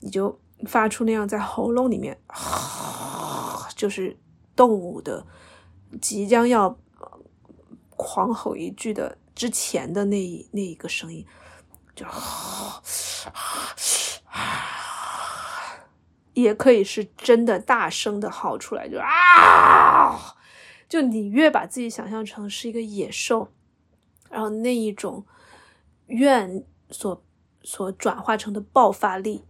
[0.00, 2.18] 你就发出那样在喉咙里面，
[3.76, 4.18] 就是
[4.56, 5.26] 动物的
[6.00, 6.78] 即将要
[7.90, 11.26] 狂吼一句的之前的那那一个声音，
[11.94, 12.06] 就
[16.36, 20.36] 也可以是真的大声的嚎出来，就啊！
[20.86, 23.48] 就你越把自己想象成是一个野兽，
[24.28, 25.24] 然后那一种
[26.08, 27.24] 怨所
[27.62, 29.44] 所转化成的爆发力，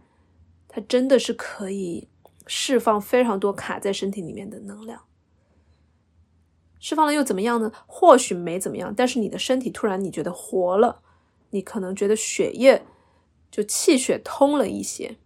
[0.69, 2.07] 它真的是可以
[2.47, 5.03] 释放非常多卡在身体里面的能量。
[6.79, 7.69] 释放了又怎么样呢？
[7.85, 11.01] 或许没怎么样，但是你的身体突然你觉得活了，
[11.49, 12.85] 你可能觉得血液
[13.51, 15.17] 就气血通了一些，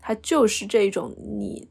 [0.00, 1.68] 它就是这种你。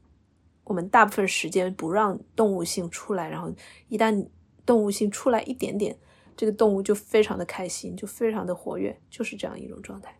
[0.64, 3.50] 我们大部分时间不让动物性出来，然后
[3.88, 4.28] 一旦
[4.66, 5.96] 动物性出来一点点，
[6.36, 10.14] 这个动物就非常的开心，就非常的活跃，就是这样一种状态。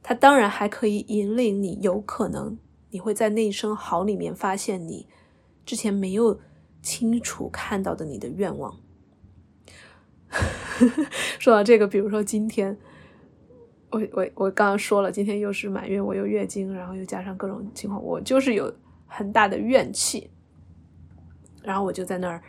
[0.00, 2.56] 它当然还可以引领你，有可能
[2.90, 5.08] 你会在那一声嚎里面发现你
[5.66, 6.38] 之前没有
[6.80, 8.78] 清楚看到的你的愿望。
[11.40, 12.78] 说到这个，比如说今天，
[13.90, 18.72] 我我我刚刚说了，今天又是满月，我又月经，然后又加上各种情况，我就是有。
[19.10, 20.30] 很大的怨气，
[21.62, 22.42] 然后我就在那儿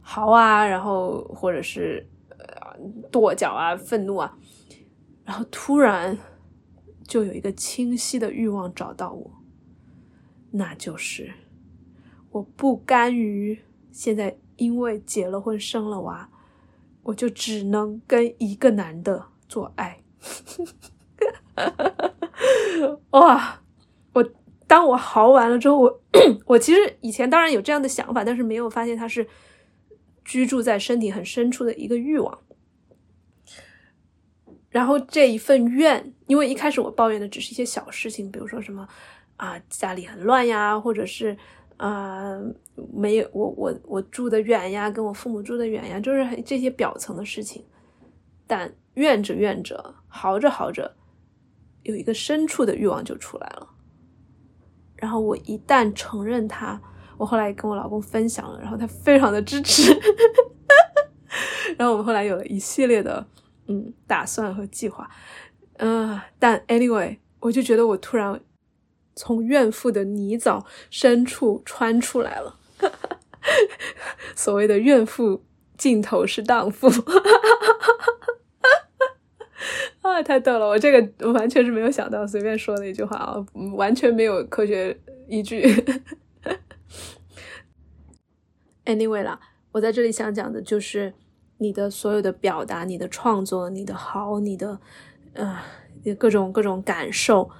[0.00, 2.74] 嚎啊，然后或者是呃
[3.12, 4.38] 跺脚啊，愤怒啊，
[5.22, 6.16] 然后突然
[7.06, 9.30] 就有一个清晰的欲望找到我，
[10.50, 11.30] 那就是
[12.30, 13.58] 我不甘于
[13.92, 16.30] 现在因为结了婚生了娃，
[17.02, 19.98] 我就只能跟一个男的做爱，
[23.10, 23.60] 哇，
[24.12, 24.32] 我。
[24.68, 26.02] 当我嚎完了之后，我
[26.44, 29.24] 我其实以前当然有这样的想法，但是没有发现它是
[30.24, 32.36] 居住在身体很深处的一个欲望。
[34.68, 38.88] 然后这一份怨，因为一开始我抱怨的只是一些小事情，比如说什么
[39.36, 41.36] 啊家里很乱呀，或者是
[41.76, 42.36] 啊
[42.92, 47.64] 没有我我我住的远呀，跟我父母住的远呀，就是这些表层的事情。
[48.48, 50.94] 但怨着怨着，嚎着嚎着，
[51.84, 53.68] 有一个深处的欲望就出来了。
[54.96, 56.80] 然后我一旦承认他，
[57.18, 59.92] 我后来跟我老公分享了，然后他非常的支持，
[61.76, 63.26] 然后我们后来有了一系列的
[63.68, 65.08] 嗯打算和计划，
[65.76, 68.40] 嗯，但 anyway，我就觉得我突然
[69.14, 72.58] 从怨妇的泥沼深处穿出来了，
[74.34, 75.44] 所谓的怨妇
[75.76, 76.88] 尽头是荡妇。
[80.10, 80.66] 啊，太逗了！
[80.66, 84.98] 我这个完全是没有想到，随便说的一句话啊，完全没有科学
[85.28, 85.66] 依据。
[88.84, 89.40] Anyway 啦，
[89.72, 91.14] 我在这里想讲的就是
[91.58, 94.80] 你的所有的表达、你的创作、你的好、你的
[95.34, 95.58] 呃
[96.18, 97.50] 各种各种感受，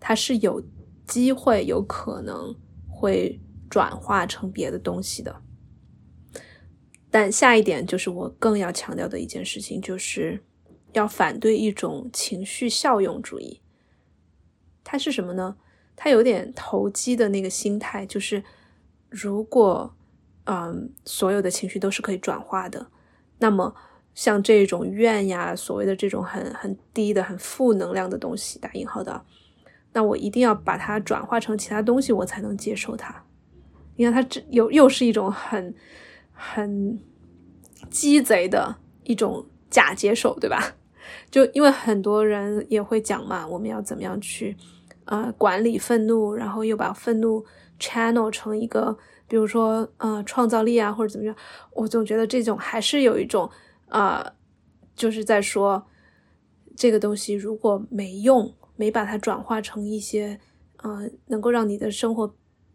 [0.00, 0.62] 它是有
[1.06, 2.54] 机会、有可能
[2.88, 3.40] 会
[3.70, 5.42] 转化成别的东西的。
[7.10, 10.42] 但下一点就是我更要强调的一件事情，就是。
[10.94, 13.60] 要反对一种情绪效用主义，
[14.82, 15.56] 它是什么呢？
[15.94, 18.42] 它有点投机的那个心态，就是
[19.08, 19.94] 如果
[20.44, 22.86] 嗯所有的情绪都是可以转化的，
[23.38, 23.74] 那么
[24.14, 29.24] 像这种怨呀，所谓的这种很很低的、很负能量的东西（打引号的），
[29.92, 33.24] 那我一定要把它转化成其他东西，我才能接受它。
[33.96, 35.74] 你看，它这又又是一种很
[36.32, 37.00] 很
[37.90, 40.76] 鸡贼的一种假接受，对吧？
[41.30, 44.56] 就因为很多人也会讲嘛，我们要怎么样去，
[45.04, 47.44] 呃，管理愤怒，然后又把愤怒
[47.78, 48.96] channel 成一个，
[49.26, 51.34] 比如说，呃，创造力啊，或者怎么样，
[51.72, 53.50] 我总觉得这种还是有一种，
[53.88, 54.32] 啊，
[54.94, 55.86] 就是在说
[56.76, 60.38] 这个东西如果没用，没把它转化成一些，
[60.78, 62.34] 呃，能够让你的生活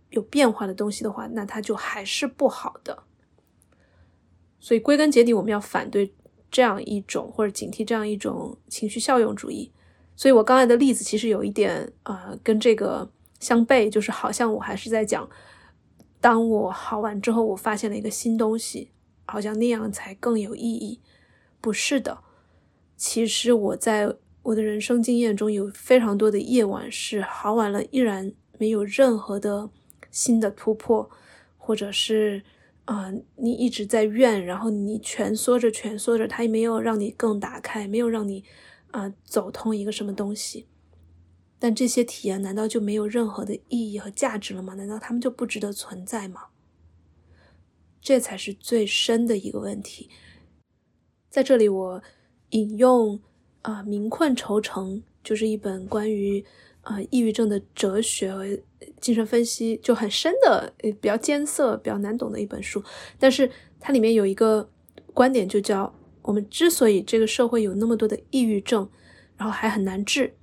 [0.09, 3.03] 有变化的东西的话，那它就还是不好的。
[4.59, 6.13] 所以归根结底，我们要反对。
[6.52, 9.72] 这样一种或者警惕这样一种情绪效用主义，
[10.16, 15.30] 所以我刚才的例子其实有一点啊，跟这个相悖，就是好像我还是在讲，
[16.20, 18.89] 当我好完之后，我发现了一个新东西，
[19.26, 21.00] 好像那样才更有意义。
[21.62, 22.20] 不是的，
[22.97, 29.70] 其实我在我的人生经验中有非常多的夜晚是好完了，依然没有任何的
[30.10, 31.10] 新的突破，
[31.58, 32.43] 或者是。
[32.90, 38.44] 啊，你一直在怨，然后你蜷缩着蜷缩着，它也没有让你更打开，没有让你
[38.90, 40.66] 啊走通一个什么东西。
[41.60, 44.74] 但这些体验难道就没有任何的意义和价值了吗？
[44.74, 46.48] 难道他们就不值得存在吗？
[48.02, 50.10] 这才是最深的一个问题。
[51.30, 52.02] 在这里，我
[52.50, 53.22] 引用
[53.62, 56.44] 啊《民困愁城》，就是一本关于
[56.82, 58.64] 呃抑郁症的哲学
[59.01, 62.84] 精神分析就很深的，比较艰涩、比较难懂的一本书。
[63.17, 63.49] 但是
[63.80, 64.69] 它里面有一个
[65.13, 68.89] 观点，就叫我们之所以这个社会有那么多的抑郁症，
[69.38, 70.34] 然后还很难治，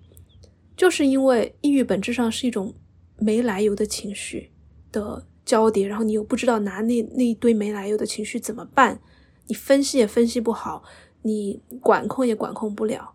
[0.76, 2.74] 就是因为抑郁本质上是一种
[3.18, 4.51] 没来由的情绪
[4.93, 9.01] 的交叠，然后你又不知道拿那那一堆没来由的情绪怎么办，
[9.47, 10.82] 你分析也分析不好，
[11.22, 13.14] 你管控也管控不了。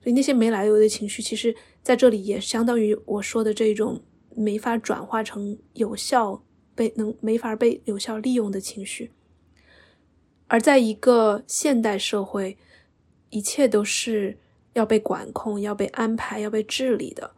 [0.00, 4.00] 所以那些没来由的情绪，其实在这里也相当于我说的这种
[4.34, 6.42] 没法转化成有效
[6.74, 9.12] 被能没法被有效利用的情绪。
[10.46, 12.56] 而在一个现代社会，
[13.30, 14.38] 一切都是
[14.72, 17.32] 要被管控、要被安排、要被治理的。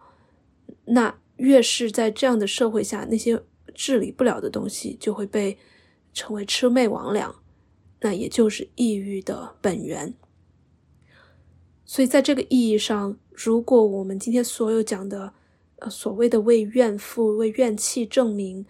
[0.85, 3.43] 那越是在这样的社会下，那些
[3.75, 5.59] 治理不了的东西就会被
[6.13, 7.35] 成为魑魅魍魉，
[8.01, 10.15] 那也就是抑郁的本源。
[11.85, 15.33] 所以，在这个意义上，如果我们今天所有讲的，
[15.81, 18.65] 呃，所谓的为怨妇、为怨气证明，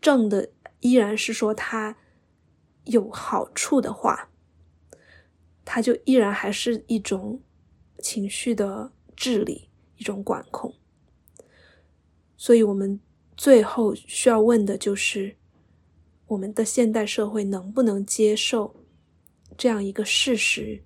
[0.00, 1.96] 正的依然是说他
[2.84, 4.30] 有好处的话，
[5.64, 7.40] 他就依然还是一种
[7.98, 10.72] 情绪的治理，一种管控。
[12.36, 13.00] 所以，我们
[13.36, 15.36] 最后需要问的就是：
[16.26, 18.84] 我们的现代社会能不能接受
[19.56, 20.82] 这样一个事实？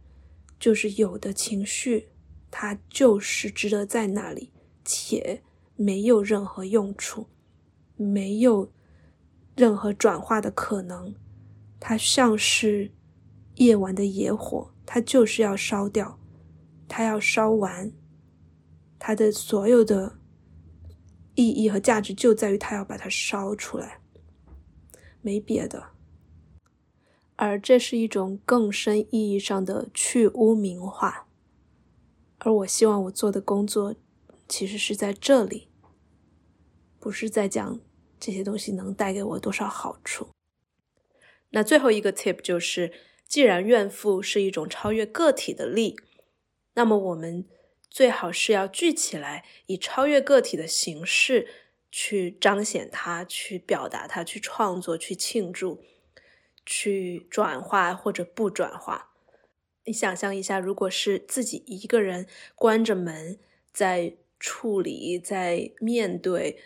[0.59, 2.09] 就是有的情绪，
[2.51, 4.53] 它就是值得在那里，
[4.85, 5.43] 且
[5.83, 7.27] 没有任何用处，
[7.97, 8.71] 没有
[9.57, 11.15] 任何转化的可能。
[11.81, 12.93] 它像是
[13.55, 16.21] 夜晚的野火，它就是要烧掉，
[16.87, 17.91] 它要烧完。
[18.99, 20.19] 它的所有的
[21.35, 24.03] 意义和价值就在于它要把它烧出来，
[25.23, 25.93] 没别的。
[27.37, 31.27] 而这是一种更深意义上的去污名化，
[32.37, 33.95] 而我希望我做的工作，
[34.47, 35.69] 其实是在这里，
[37.01, 37.81] 不是在讲
[38.21, 40.29] 这些东西能带给我多少好处。
[41.49, 42.93] 那最后一个 tip 就是，
[43.27, 45.97] 既然怨妇是一种超越个体的力，
[46.75, 47.45] 那么我们
[47.89, 51.49] 最好是要聚起来，以超越个体的形式
[51.91, 55.83] 去彰显它，去表达它，去创作，去庆祝。
[56.67, 59.11] 去转化或者不转化，
[59.87, 63.41] 你想象一下，如果是自己一个人关着门
[63.73, 66.61] 在处理、在面对，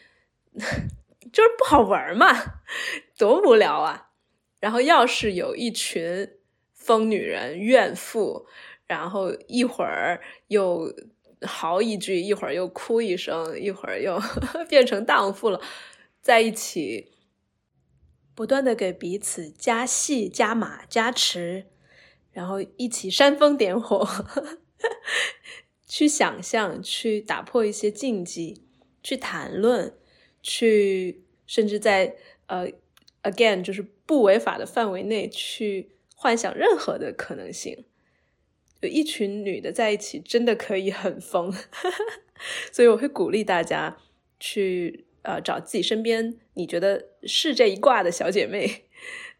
[1.33, 2.27] 就是不好玩嘛，
[3.19, 4.11] 多无聊啊！
[4.61, 6.31] 然后要是有一群
[6.73, 8.47] 疯女人、怨妇，
[8.87, 10.93] 然后一会儿又
[11.43, 14.19] 嚎一句，一会儿又哭一声，一会儿又
[14.69, 15.61] 变成荡妇了，
[16.21, 17.13] 在一起。
[18.37, 21.67] 不断的给彼此加戏、加码、加持，
[22.33, 24.05] 然后一起煽风点火，
[25.87, 28.67] 去想象，去打破一些禁忌，
[29.05, 29.97] 去谈论，
[30.45, 32.15] 去甚至在
[32.47, 32.69] 呃
[33.25, 37.85] ，again 就是不违法的范围内去幻想任何的可能性。
[38.83, 41.51] 有一群女的在一起，真的可以很疯，
[42.71, 43.97] 所以我会鼓励大家
[44.39, 45.07] 去。
[45.27, 48.85] 呃，找自己身边你觉得是这一卦的小姐妹，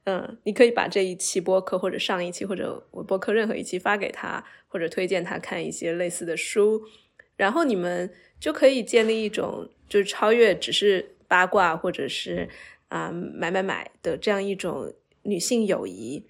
[0.05, 6.87] 嗯，你可以把这一期播客或者上一期或者我播客任何一期发给她，或者推荐她看一些类似的书，
[7.37, 12.49] 然后你们就可以建立一种就是超越只是八卦或者是
[12.89, 16.27] 啊买买买的这样一种女性友谊。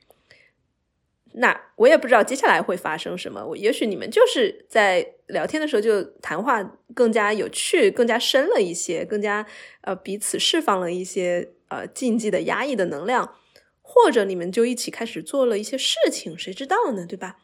[1.37, 3.45] 那我也不知道接下来会发生什么。
[3.45, 6.63] 我也许你们就是在聊天的时候就谈话
[6.95, 9.45] 更加有趣、更加深了一些，更加
[9.81, 13.35] 呃彼此释放了一些呃禁忌的压抑的能量，
[13.83, 17.05] 或者你们就一起开始做了一些事情，谁知道呢？
[17.05, 17.39] 对吧？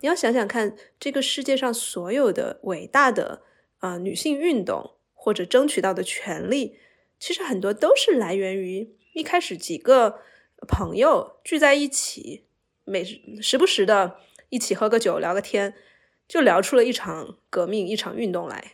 [0.00, 3.42] 你要想想看，这个世界上所有的伟大的
[3.78, 6.78] 啊女性运动或者争取到的权利，
[7.18, 10.20] 其实很多都是来源于一开始几个
[10.68, 12.44] 朋友聚在一起。
[12.84, 15.74] 每时不时的一起喝个酒聊个天，
[16.28, 18.72] 就聊出了一场革命、一场运动来。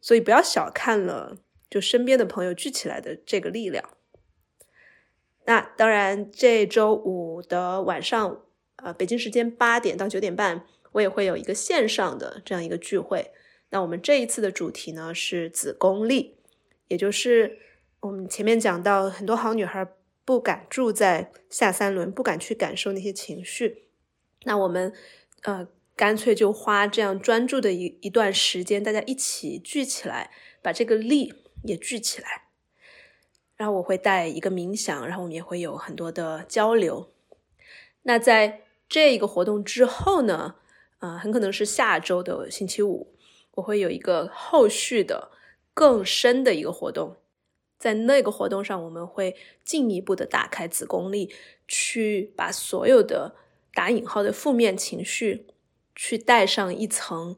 [0.00, 1.36] 所以不要小看了
[1.68, 3.90] 就身边的朋友聚起来的这个力量。
[5.44, 8.42] 那当然，这周五的晚上，
[8.76, 13.32] 呃，北京时间八点到九点半，我也会有一个线上的这样一个聚会。
[13.70, 16.38] 那我们这一次的主题呢是子宫力，
[16.88, 17.58] 也就是
[18.00, 19.86] 我们前面讲到很多好女孩。
[20.26, 23.84] 不敢住在下三轮，不敢去感受那些情绪，
[24.42, 24.92] 那我们
[25.42, 32.48] 呃干脆就花这样专注的一一段时间，大家一起聚起来，把这个力也聚起来。
[33.56, 37.12] 然后我会带一个冥想，然后我们也会有很多的交流。
[38.02, 40.56] 那在这一个活动之后呢，
[40.98, 43.14] 呃，很可能是下周的星期五，
[43.56, 45.30] 我会有一个后续的
[45.74, 47.16] 更深的一个活动，
[47.78, 51.30] 在那个活动上，我们会进一步的打开子宫力，
[51.68, 53.34] 去把所有的
[53.74, 55.46] 打引号的负面情绪，
[55.94, 57.36] 去带上一层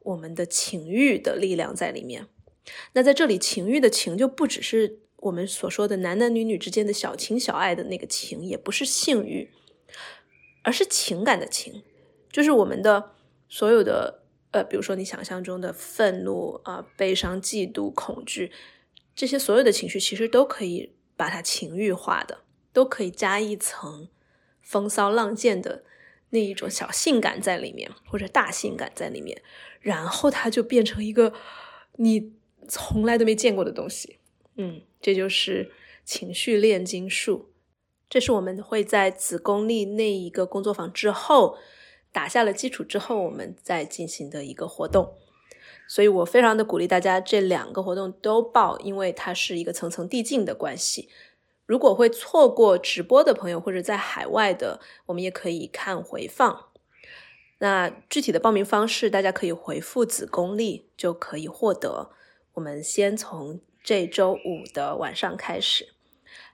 [0.00, 2.26] 我们的情欲的力量在里面。
[2.92, 9.50] 那在这里，情欲的情就不只是我们所说的男男女女之间的小情小爱的那个情，也不是性欲，
[10.62, 11.82] 而是情感的情，
[12.30, 13.12] 就是我们的
[13.48, 14.19] 所有的
[14.50, 18.52] 呃，比如说你想象中的愤怒啊、悲伤、嫉妒、恐惧，
[19.14, 22.42] 这些所有的情绪，其实都可以把它情欲化的，
[22.72, 24.08] 都可以加一层
[24.60, 25.84] 风骚浪贱的
[26.30, 29.42] 那一种小性感在里面，或者大性感在里面，
[29.80, 31.32] 然后它就变成一个
[31.96, 32.32] 你。
[32.68, 34.18] 从来都没见过的东西，
[34.54, 35.72] 嗯，这就是
[36.04, 37.50] 情绪炼金术。
[38.08, 41.58] 这是我们会在子宫力那一个工作坊之后
[42.12, 45.14] 打下了基础之后，我们再进行的一个活动。
[45.88, 51.08] 所以我非常的鼓励大家这两个活动都报，因为它是一个层层递进的关系。
[51.66, 56.66] 如果会错过直播的朋友或者在海外的，我们也可以看回放。
[57.58, 62.10] 那具体的报名方式，大家可以回复“子宫力”就可以获得。
[62.54, 65.88] 我们先从这周五的晚上开始，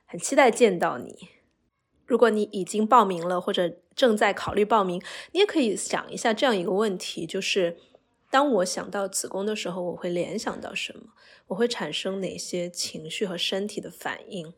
[0.06, 1.35] 很期待见到你。
[2.06, 5.02] 如果你已经报名了，或者正在考虑报名，
[5.32, 7.76] 你也可以想一下这样一个问题：就是
[8.30, 11.12] 当我想到子宫的时候，我会联想到什么？
[11.48, 14.54] 我会产生哪些情绪和身体的反应？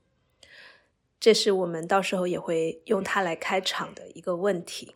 [1.19, 4.95] 这是我们到时候也会用它来开场的一个问题。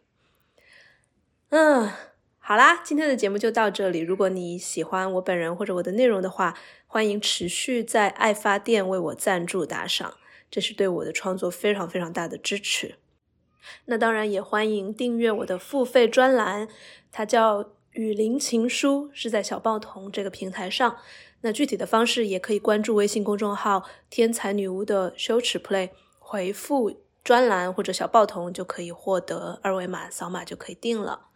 [1.48, 1.90] 嗯。
[2.44, 4.00] 好啦，今天的节目就到这里。
[4.00, 10.14] 如果你喜欢我本人或者我的内容的话，欢迎持续在爱发电为我赞助打赏，
[10.52, 12.96] 这是对我的创作非常非常大的支持。
[13.86, 16.68] 那当然也欢迎订阅我的付费专栏，
[17.10, 20.98] 它叫《雨林情书》，是在小报童这个平台上。
[21.40, 31.28] 那具体的方式也可以关注微信公众号“天才女巫的羞耻 play”，回复专栏或者小报童就可以获得二维码，扫码就可以订了。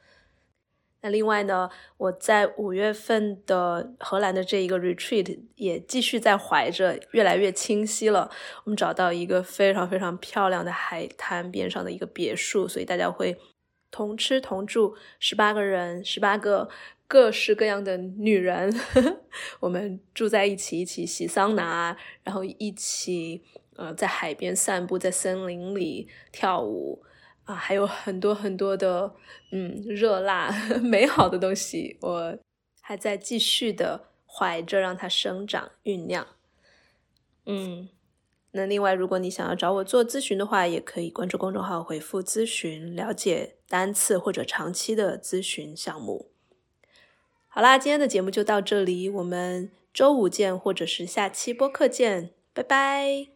[1.06, 8.28] 那另外呢，我在五月份的荷兰的这一个 retreat 也继续在怀着，越来越清晰了。
[8.64, 13.38] 我们找到一个非常非常漂亮的海滩边上的一个别墅，所以大家会
[13.92, 16.68] 同吃同住，十八个人，十八个
[17.06, 18.74] 各式各样的女人，
[19.60, 23.40] 我们住在一起，一起洗桑拿，然后一起
[23.76, 27.04] 呃在海边散步，在森林里跳舞。
[27.46, 29.14] 啊，还有很多很多的，
[29.52, 30.50] 嗯，热辣
[30.82, 32.38] 美好的东西，我
[32.80, 36.26] 还在继续的怀着，让它生长酝酿。
[37.46, 37.88] 嗯，
[38.50, 46.30] 那另外，如果你想要找我做咨询的话，也可以关注公众号，回复咨询，了解单次或者长期的咨询项目。
[47.46, 53.35] 好啦，今天的节目就到这里，我们周五见，或者是下期播客见，拜拜。